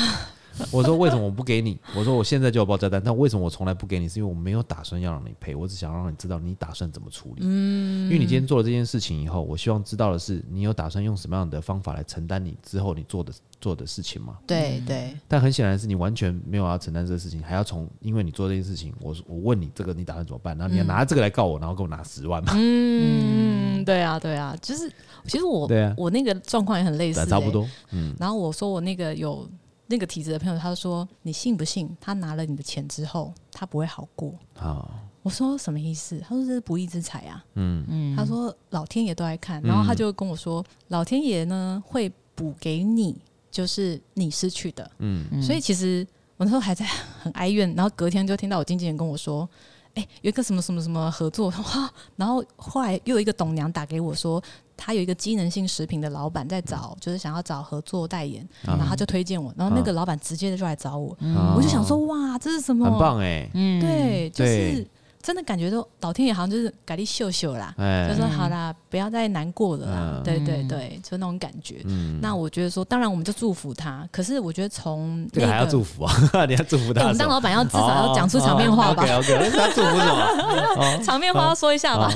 [0.59, 1.79] 啊 我说为什么我不给你？
[1.95, 4.07] 我说我现在就有报价单，但为什么我从来不给你？
[4.07, 7.41] 是因为我没有打算要让你赔，我只想让你知道你打算怎么处理。
[7.41, 14.37] 嗯，因为你今天做了这件事情以后，我希望知道的是你有打算用什么样的方法来承担你之后你做的做的事情吗？
[14.45, 15.17] 对对。
[15.27, 20.55] 但很显然是你完全没有要承担这个事情，还要从因为你做这件事情，我我问你这个你打算怎么办？
[20.57, 22.53] 然后你要拿这个来告我，然后给我拿十万吗？
[22.55, 24.87] 嗯，对啊对啊，就是
[25.25, 27.67] 其实我对啊，我那个状况也很类似，差不多。
[27.91, 29.47] 嗯，然后我说我那个有。
[29.87, 31.95] 那个体质的朋友，他说：“你信不信？
[31.99, 34.89] 他拿了你的钱之后，他不会好过。”好，
[35.21, 36.19] 我说什么意思？
[36.19, 37.43] 他说这是不义之财啊。
[37.55, 43.15] 嗯嗯，他说老天爷都爱看，然后他就跟我说，老天爷呢会补给你，
[43.51, 44.89] 就是你失去的。
[44.99, 46.07] 嗯，所以其实
[46.37, 49.47] 我那时候还在很哀怨，然后隔天就听到我经纪人跟我说。
[49.95, 54.43] 哎、欸，有一个什么什么什么合作哇，然后后来又有一个董娘打给我说，
[54.75, 61.17] 他有一个机能性食品的老板在找，就是想要找合作代言，然后他就推荐我，然后那个老板直接就来找我，
[61.55, 62.85] 我就想说哇，这是什么？
[62.85, 64.87] 很棒哎，嗯，对，就是。
[65.23, 70.15] 真的感觉都老天爷好像就是给你秀秀啦，欸、就说好啦，不要再难过了啦。
[70.17, 71.81] 嗯、对对对，就那种感觉。
[71.85, 74.05] 嗯、那我觉得说，当然我们就祝福他。
[74.11, 76.13] 可是我觉得从这个还要祝福啊，
[76.45, 76.99] 你要祝福他。
[76.99, 79.01] 欸、我们当老板要至少要讲出场面话吧。
[79.01, 80.97] OK OK，他祝福什么？
[81.01, 82.11] 场面话要说一下吧。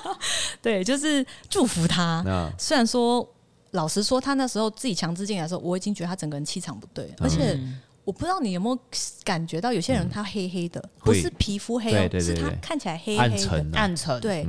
[0.60, 2.22] 对，就是祝福他。
[2.26, 3.26] 嗯、虽然说，
[3.70, 7.58] 老实说，他那时候自己强制进来的时候，我已经觉得他整个人气场不对，而且。
[8.04, 8.78] 我不知道你有没有
[9.24, 14.20] 感觉到，有些人他黑黑的，不是皮肤黑，是他看起来黑黑的，暗沉，暗沉。
[14.20, 14.46] 对，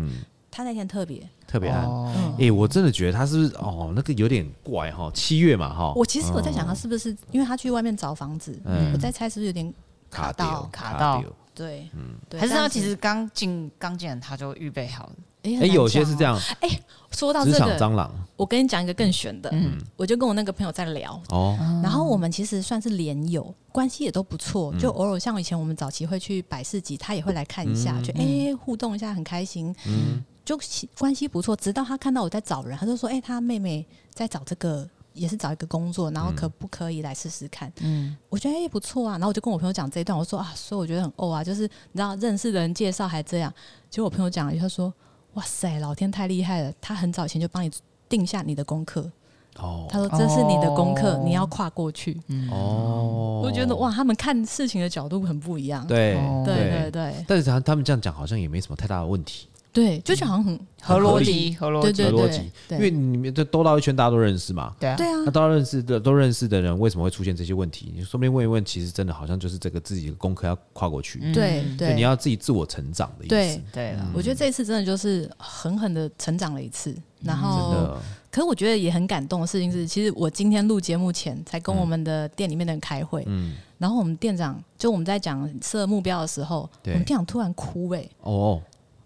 [0.49, 1.28] 他那天特别。
[1.45, 1.86] 特别暗。
[1.86, 2.12] 哦。
[2.39, 5.12] 哎、我真的觉得他是不是哦，那个有点怪哈。
[5.14, 8.91] 七月嘛哈，我其实我在想，他是不是因为他去外面找房子，嗯。
[8.91, 9.72] 我在猜是不是有点
[10.10, 11.24] 卡到掉卡到
[11.54, 15.14] 对，嗯，还是他其实刚进刚进来他就预备好了，
[15.44, 16.24] 哎、哎、有些是这。
[16.24, 16.70] 样，哎
[17.12, 18.12] 说到这个，蟑螂。
[18.36, 19.78] 我跟你讲一个更悬的，嗯。
[19.96, 30.24] 我就跟我那个朋友在聊，哦，然后我们其实算是连友，关系也都不错，就偶尔像以前我们早期会去百事集，他也会来看一下，就哎、互动一下，很开心，嗯。
[30.44, 30.60] 就
[30.98, 31.56] 关系不错。
[31.56, 43.54] 直到他看到我在找人，他就说：“哎、他妹妹在找这个，也是找一个工作，然后可不可以来试试看？”嗯，我觉得哎、不错啊，然后我就跟我朋友讲这一段，我说啊，所以我觉得很哦啊，就是你知道认识的人介绍还这样，
[43.89, 44.94] 结果我朋友讲了以后说，
[45.34, 47.71] 哇塞，老天太厉害了，他很早以前就帮你
[48.07, 49.09] 定下你的功课，
[49.57, 51.21] 哦，他说这是你的功课，哦。
[51.25, 52.19] 你要跨过去。
[52.51, 55.86] 哦，我觉得哇，他们看事情的角度很不一样。
[55.88, 56.43] 对哦。
[56.45, 56.55] 对。
[56.69, 57.25] 对对。
[57.27, 64.76] 但是他他们这样讲好像也没什么太大的问题，对，就是好像很合逻辑，合逻辑，对对合逻辑，因为你们这兜到一圈，大家都认识嘛。
[64.80, 65.24] 对啊，对啊。
[65.26, 67.91] 那，都认识的都认识的人，为什么会出现这些问题？
[67.95, 73.30] 你说不定问一问，其实真的好像就是这个自己的功课要跨过去，对对，你要自己自我成长的意思。
[73.30, 73.61] 对。
[73.71, 77.97] 对了，我觉得这一次真的就是狠狠的成长了一次，然真后，
[78.30, 88.61] 可是我觉得也很感动的事情是，其实我今天录节目前才跟我们的店里面的人开会，嗯，然后我们店长就我们在讲设目标的时候，我对们店长突然哭哎、哦，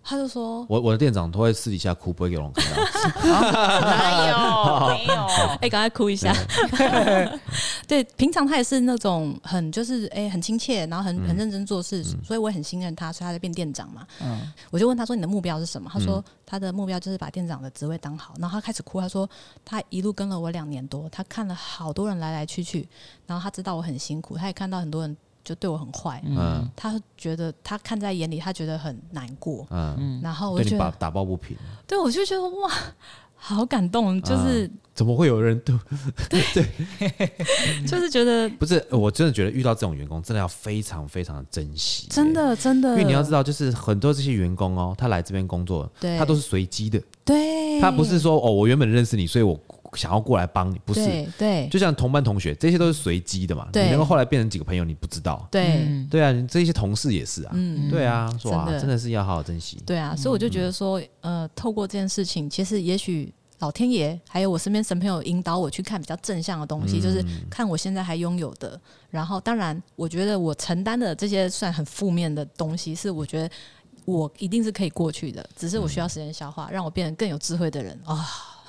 [0.09, 2.81] 他就说，我我的店长都会私底下哭，不会给我们看到。
[3.81, 5.13] 哪有 没有？
[5.59, 6.33] 哎、赶快哭一下。
[7.85, 14.07] 对，平常他也是那种很就是哎、很亲切，然后很很认真做事，所以我也很信任他，所以他在变店长嘛。
[14.21, 19.29] 嗯，我就问他说：“你的目标是什么？”他说：“他的目标就是把店长的职位当好。”然后他开始哭，他说
[19.65, 22.87] ：“他一路跟了我两年多，他看了好多人来来去去，
[23.25, 25.17] 然后他知道我很辛苦，他也看到很多人
[25.47, 26.69] 就对我很坏，嗯。
[26.75, 29.65] 他觉得他看在眼里，他觉得很难过。
[29.69, 31.55] 嗯，然后我对你打就觉得，打抱不平，
[31.87, 32.69] 对我就觉得哇，
[33.37, 35.73] 好感动，就是、怎么会有人对？
[37.87, 42.33] 就是觉得不是，我真的觉得遇到这种员工，真的要非常非常的珍惜，真。
[42.33, 46.17] 的真的，因为你要知道，就是很多这些员工哦，他来这边工作，对。
[46.17, 49.57] 他都是随机的，对，他不是说哦，我原本认识你，所以我
[49.93, 51.05] 想要过来帮你，不是。
[51.05, 53.67] 对对就像同班同学，这些都是随机的嘛。
[53.71, 55.47] 对你能够后来变成几个朋友，你不知道。
[55.51, 55.85] 对。
[55.85, 57.51] 嗯对啊，你这些同事也是啊。
[57.53, 59.81] 嗯对啊，说啊，真的真的是要好好珍惜。
[59.85, 68.79] 对啊，所以我就觉得说，呃，透过这件事情，其实也许老天爷还有我身边神朋友引导我去看比较正向的东西，就是看我现在还拥有的。
[69.09, 73.49] 然后，当然，我觉得我承担的这些算很负面的东西，是我觉得
[74.05, 78.25] 我一定是可以过去的，只是我需要时间消化，让我变得更有智慧的人啊。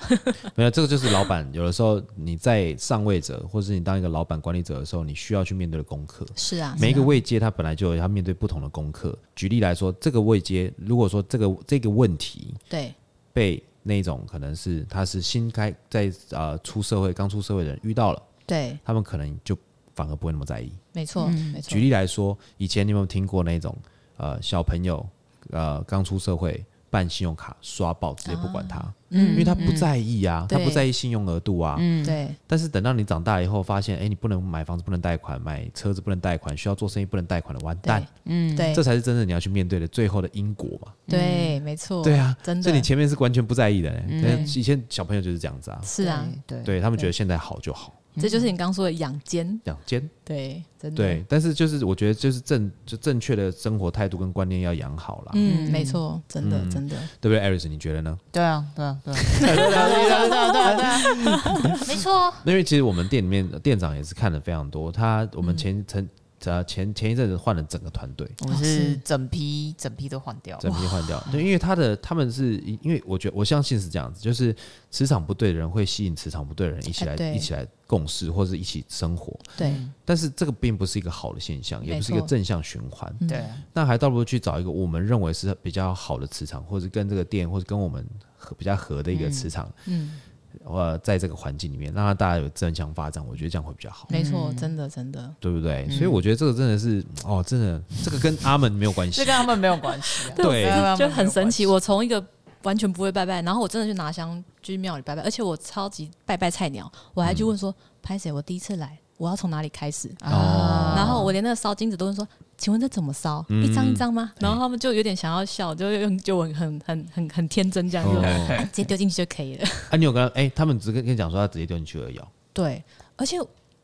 [0.55, 6.25] 没有，这个就是老板有的时候你在上位者，或是你当一个老板管理者的时候，你需要去面对的功课。
[6.35, 9.17] 是啊，每一个位阶，他本来就有他面对不同的功课。
[9.35, 12.93] 举例来说，这个位阶，如果说这个这个问题对
[13.33, 19.57] 被那种可能是他是新开在呃出社会刚出社会的人遇到了，对，他们可能就
[19.95, 20.71] 反而不会那么在意。
[20.93, 21.79] 没错，没错举。
[21.79, 23.75] 例来说，以前你有没有听过那种
[24.17, 25.05] 呃小朋友
[25.51, 28.79] 呃刚出社会办信用卡刷爆，直接不管他，
[29.09, 31.75] 嗯因为他不在意啊，他不在意信用额度啊。
[31.79, 32.27] 嗯，对。
[32.47, 38.73] 但是等到你长大以后，发现哎、你不能买房子不能贷款，买车子不能贷款，需要做生意不能贷款的，完蛋，嗯，对。
[38.73, 40.91] 这才是真正你要去面对的最后的因果嘛。
[41.07, 42.03] 对，没错。
[42.03, 42.63] 对啊，真的。
[42.63, 44.05] 所以你前面是完全不在意的、欸。
[44.09, 44.47] 嗯。
[44.55, 51.25] 以前小朋友就是这样子啊，是啊，对，对他们觉得现在好就好，这就是你刚说的养肩，养肩，对，真的对。
[51.29, 55.31] 但是就是我觉得就是正就正确的生活态度跟观念要养好了。
[55.35, 57.67] 嗯，没错，真的真的，对不对，艾瑞斯？
[57.67, 58.17] 你觉得呢？
[58.31, 62.33] 对啊，对啊，对啊，对啊，对啊，对啊，没错。
[62.45, 66.07] 因为其实我们店里面店长也是看了非常多，他我们前曾
[66.45, 71.21] 呃前前一阵子换了整个团队，我们是整批整批都换掉，整批换掉。
[71.31, 74.55] 对，因为他的他们是因为我觉得我相信是这样子，就是
[74.89, 79.73] 磁场不对的人会吸引磁场不对的人一起来一起来共事或者一起生活，对，
[80.05, 83.13] 但是这个并不是一个好的现象，也不是一个正向循环。
[83.19, 83.27] 嗯。
[83.27, 88.05] 对，那还倒不如去找一个我们认为是比较好的磁场，或者跟这个店或者跟我们
[88.37, 90.19] 合比较合的一个磁场，嗯，
[90.63, 95.33] 呃，在这个环境里面，让他大家有正向发展，我觉得这样会比较好，没错，真的真的。
[95.39, 95.89] 对不对？
[95.89, 101.65] 所以我觉得这个真的是，哦，真的，这个跟阿门没有关系这跟，阿门没有关系啊，对就很神奇。
[101.65, 102.23] 我从一个
[102.63, 107.73] 完全不会拜拜，然后我真的去拿香去庙里拜拜，而且我超级拜拜菜鸟，我还去问说
[108.03, 108.31] ：“拍谁？
[108.31, 112.27] 我第一次来，我要从哪里开始？”哦然后我连那个烧金子都是说
[112.59, 113.43] ：“请问这怎么烧？
[113.49, 113.63] 嗯。
[113.65, 118.23] 一张一张吗？”然后他们就有点想要笑，就用就很很很很很天真这样就，哦
[118.71, 119.67] 直接丢进去就可以了。
[119.89, 122.83] 啊，你有跟他哎，他们只跟跟你讲说他直接丢进去而已哦，对，
[123.15, 123.37] 而且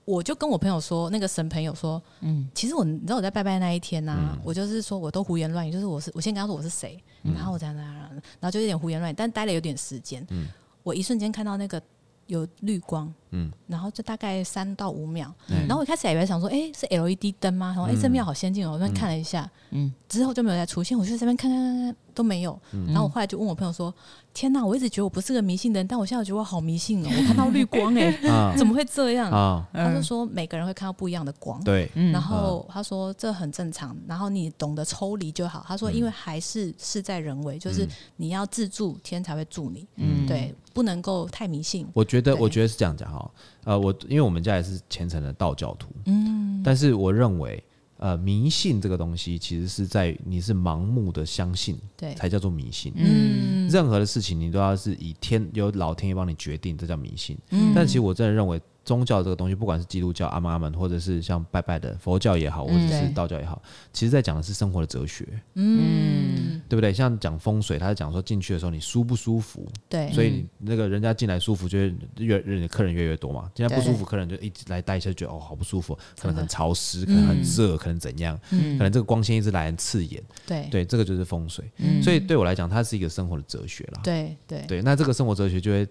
[0.03, 10.47] 我就跟我朋友说，那个神朋友说，嗯，其实我你知道我在拜拜那一天呢、啊，嗯、我就是说我都胡言乱语，就是我是我先跟他说我是谁，嗯、然后我在那，然后就有点胡言乱语，但待了有点时间，嗯，
[10.83, 11.81] 我一瞬间看到那个
[12.27, 17.67] 有绿光，嗯，然后就大概三到五秒，嗯、然后我一开始以为想说，哎，是 LED 灯吗？
[17.67, 23.93] 然后哎，这庙好先进哦，我那看了一下，嗯，之后就没有再出现，我就在这边看看看看都没有，嗯、然后我后来就问我朋友说。
[24.35, 27.09] 天呐，我一直觉得我不是个迷信的人，但我现在觉得我好迷信哦！
[27.09, 29.31] 我看到绿光哎、欸，怎么会这样？
[29.31, 31.89] 啊、他就说每个人会看到不一样的光，对。
[32.11, 35.63] 然后他说这很正常，然后你懂得抽离就好。
[35.65, 39.87] 他说因为还是事在人为，就是你要自助，天才会助你。
[39.95, 41.87] 嗯，对，不能够太迷信。
[41.93, 43.24] 我觉得，我觉得是这样讲哈。
[43.63, 47.63] 呃，我因为我们家也是虔诚的道教徒，嗯，但是我认为。
[47.97, 52.91] 呃，迷信这个东西，其实是在你是盲目的相信，对，才叫做迷信。
[52.93, 57.37] 嗯，任何的事情你都要是以天由老天爷帮你决定，这叫迷信。
[57.51, 58.61] 嗯，但其实我真的认为。
[58.85, 63.61] 宗教这个东西，不管是基督教阿妈阿门，或者是像拜拜的佛教也好，或者是道教也好，
[63.91, 66.93] 其实在讲的是生活的哲学，嗯，对不对？
[66.93, 73.51] 像讲风水，他是讲说进去的时候你舒不舒服，对，所以那个人家进来舒服，就会越人客人越来越多嘛。
[73.55, 80.67] 现在不舒服，客人就一直来待一下，觉得哦好不舒服，可能很潮湿，可能很热，可能怎样，可能这个光线一直来很刺眼，对。
[80.69, 81.65] 对，这个就是风水。
[82.03, 84.01] 所以对我来讲，它是一个生活的哲学啦。
[84.03, 84.63] 对对。
[84.67, 85.87] 对，那这个生活哲学就会。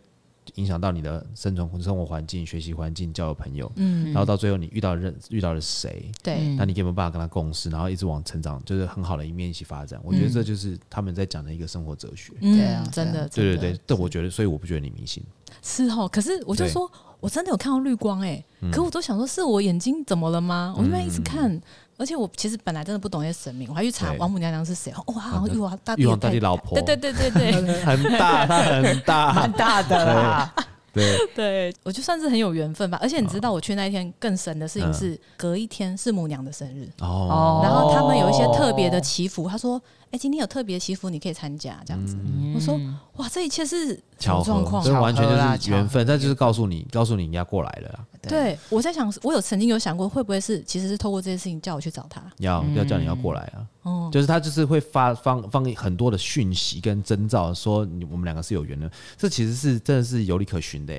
[0.57, 10.01] 影响到你的生存、生活环境、学习环境、交友朋友，嗯，然后到最后你遇到认遇到了谁，对，那你有没有办法跟他共事，然后一直往成长，就是很好的一面一起发展？
[10.05, 12.33] 我觉得这就是他们在讲的一个生活哲学。
[12.41, 15.23] 对啊，真的，对对对，但我觉得，所以我不觉得你迷信。
[15.63, 16.91] 是哦，可是我就说
[17.25, 20.75] 我真的有看到绿光哎，可我都想说是我眼睛怎么了吗？
[20.77, 21.59] 我因为一直看。
[21.97, 24.93] 而且我其实本来真的不懂那些神明，我还去查王母娘娘是谁。
[25.07, 30.55] 哇，好像玉皇大帝，玉皇大帝老婆，对对对对对，很大，她 很大，很大的啦。
[30.93, 32.99] 对对，我就算是很有缘分吧。
[33.01, 37.61] 而且你知道，我去那一天更神的事情是，隔一天是母娘的生日哦。
[37.63, 39.81] 然后他们有一些特别的祈福，他说
[40.15, 42.17] ：“哎，今天有特别祈福，你可以参加。”这样子，
[42.55, 42.81] 我说
[43.19, 46.07] ：“哇，这一切是巧合，这完全就是缘分。
[46.07, 53.67] 这就是告诉你，告诉你，你要过来了。”对，我在想，我有曾经有想过，会不会是其实是透过这件事情叫我去找他，要要叫你要过来啊。
[53.83, 58.89] 哦，就是他就是会发放放很多的讯息跟征兆，说你我们两个是有缘的。
[59.19, 60.95] 这其实是真的是有理可循的。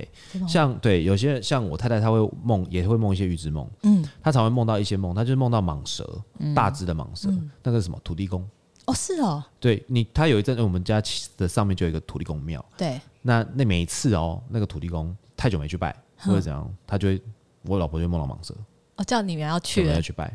[0.45, 3.65] 像对有些像我太太，她会梦，也会梦一些预知梦。
[3.83, 6.21] 嗯，她常会梦到一些梦，她就是梦到蟒蛇，
[6.53, 7.29] 大只的蟒蛇，
[7.63, 8.45] 那个是什么土地公。
[8.85, 9.43] 哦，是哦。
[9.59, 11.01] 对你，他有一阵我们家
[11.37, 12.63] 的上面就有一个土地公庙。
[12.77, 15.95] 对，那那每一次哦，那个土地公太久没去拜。
[16.17, 17.21] 或者怎样，他就会，
[17.63, 18.55] 我老婆就梦到蟒蛇。
[18.95, 20.33] 哦，叫你们要去，我们要去拜，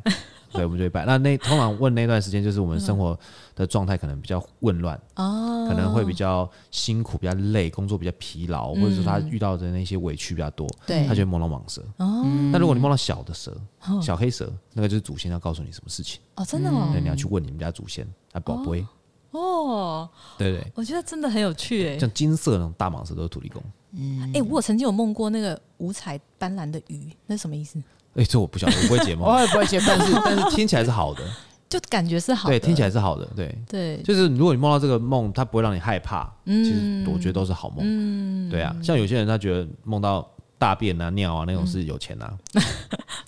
[0.52, 1.04] 对，我们就会拜。
[1.04, 3.18] 那那通常问那段时间，就是我们生活
[3.54, 11.82] 的状态可能比较混乱，哦，可能会比较辛苦，比较累，工作比较疲劳，或者说他遇到的那些委屈比较多，对，他就会梦到蟒蛇。
[11.98, 13.56] 哦，那如果你梦到小的蛇，
[14.02, 16.20] 小黑蛇，那个就是祖先要告诉你什么事情。
[16.34, 18.84] 哦，真的哦，那你要去问你们家祖先，啊，宝贝。
[19.32, 23.62] 哦，对对，我觉得真的很有趣诶，像金色那种大蟒蛇都是土地公。
[23.92, 27.80] 嗯，哎，我曾经有梦过那个五彩斑斓的鱼，那是什么意思？
[28.14, 31.22] 哎，这我不晓得，我不会解梦， 我也不会解，但是但是听起来是好的，
[31.68, 40.28] 就感觉是好的，对，听起来是好的，对对，就是如果你梦到这个梦，它不会让你害怕，嗯其实我觉得都是好梦，嗯，对啊，像有些人他觉得梦到。
[40.60, 42.30] 大便啊、尿啊那种是有钱呐，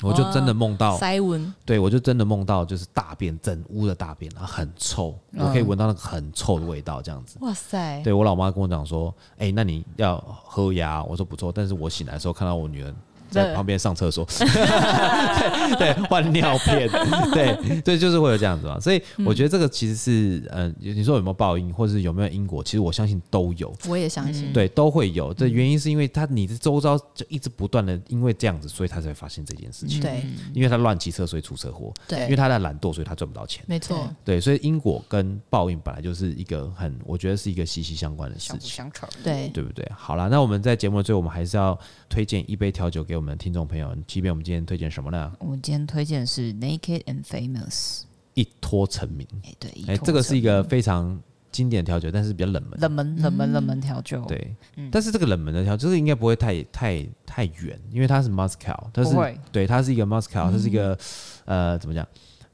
[0.02, 7.38] 我就真的梦到塞文，对我就真的梦到就是大便，整屋的大便啊，很臭，我可以闻到那个很臭的味道，这样子。
[7.40, 8.02] 哇塞！
[8.04, 12.94] 对我老妈跟我讲说，哎，那你要喝牙，我说不错，但是我醒来的时候看到我女儿。
[13.32, 14.24] 在旁边上厕所，
[15.78, 16.88] 对，换尿片，
[17.32, 18.78] 对，对，就是会有这样子嘛。
[18.78, 22.62] 所以我觉得这个其实是，嗯，你说有没有报应，或者是有没有因果？
[22.62, 23.74] 其实我相信都有。
[23.88, 25.32] 我也相信，对，都会有。
[25.32, 30.00] 这原因是因为他你的周遭就一直不断的因为这样子，所以他才会发现这件事情。
[30.00, 30.22] 对，
[30.52, 31.92] 因为他乱骑车，所以出车祸。
[32.06, 33.64] 对，因为他在懒惰，所以他赚不到钱。
[33.66, 34.08] 没错。
[34.24, 38.60] 对，所以因果跟报应本来就是一个很，我觉得是一个息息相关的事情。
[38.60, 39.08] 相辅相成。
[39.22, 39.88] 对，对不对？
[39.96, 41.78] 好了，那我们在节目的最后，我们还是要
[42.08, 43.94] 推荐一杯调酒给我们的听众朋友。
[44.06, 45.32] 即便我们今天推荐什么呢？
[45.38, 48.02] 我们今天推荐的是 Naked and Famous，
[48.34, 49.26] 一脱成名。
[49.44, 51.20] 哎，对，哎，这个是一个非常
[51.50, 54.24] 经典的调酒，但是比较冷门，冷门，冷门，冷门调酒。
[54.26, 54.56] 对，
[54.90, 59.14] 但是这个冷门的调酒，这个应该不会太太太远，因为它是 Moscow，它是
[59.50, 60.98] 对，它是一个 Moscow，它是一个
[61.44, 62.06] 呃，怎么讲？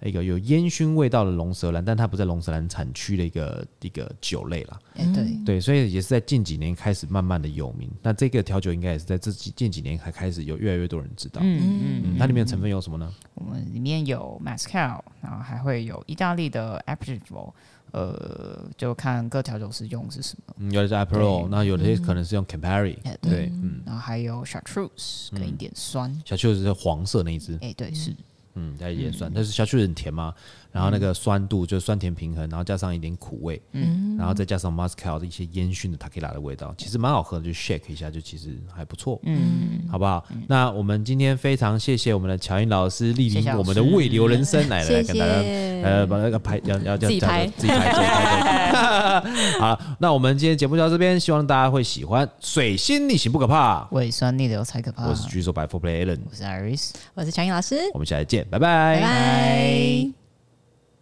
[0.03, 4.79] 一个有烟熏味道的龙舌兰，但它不在龙舌兰产区的一个一个酒类啦。
[4.95, 7.91] 哎，对对，所以也是在近几年开始慢慢的有名。
[8.03, 11.41] 那这个调酒应该也是在这几近几年才开始有越来越多人知道。
[11.43, 13.13] 嗯嗯嗯，它里面的成分有什么呢？
[13.35, 17.53] 我们里面有 Mascal，然后还会有意大利的 Aperitivo，
[17.91, 20.55] 呃，就看各调酒师用的是什么。
[20.59, 22.97] 嗯，有的是 Aperol，那有的可能是用 Campari。
[23.21, 26.15] 对，嗯，然后还有 Chartreuse，跟一点酸。
[26.25, 27.59] Chartreuse 是黄色那一只。
[27.61, 28.15] 哎，对，是。
[28.59, 30.35] 嗯，带一点酸，但是 Chartreuse 很甜嘛。
[30.71, 40.25] 然后那个酸度就酸甜平衡，然后加上一点苦味，嗯，然后再加上 Mezcal 的一些烟熏的 Takila 的味道，其实蛮好喝的，就 shake 一下就其实还不错，嗯，好不好？
[40.47, 45.33] 那我们今天非常谢谢我们的乔英老师莅临我们的胃流人生来来跟大家
[45.83, 52.29] 呃把那个拍要要要自己拍自己拍自己拍， 好，那我们今天节目就到这边，希望大家会喜欢。
[52.41, 55.07] 水星逆行不可怕，胃酸逆流才可怕。
[55.07, 60.18] 我是举手摆 For Play Allen，我是 Iris，我是乔英老师，我们下次见，拜拜，拜拜。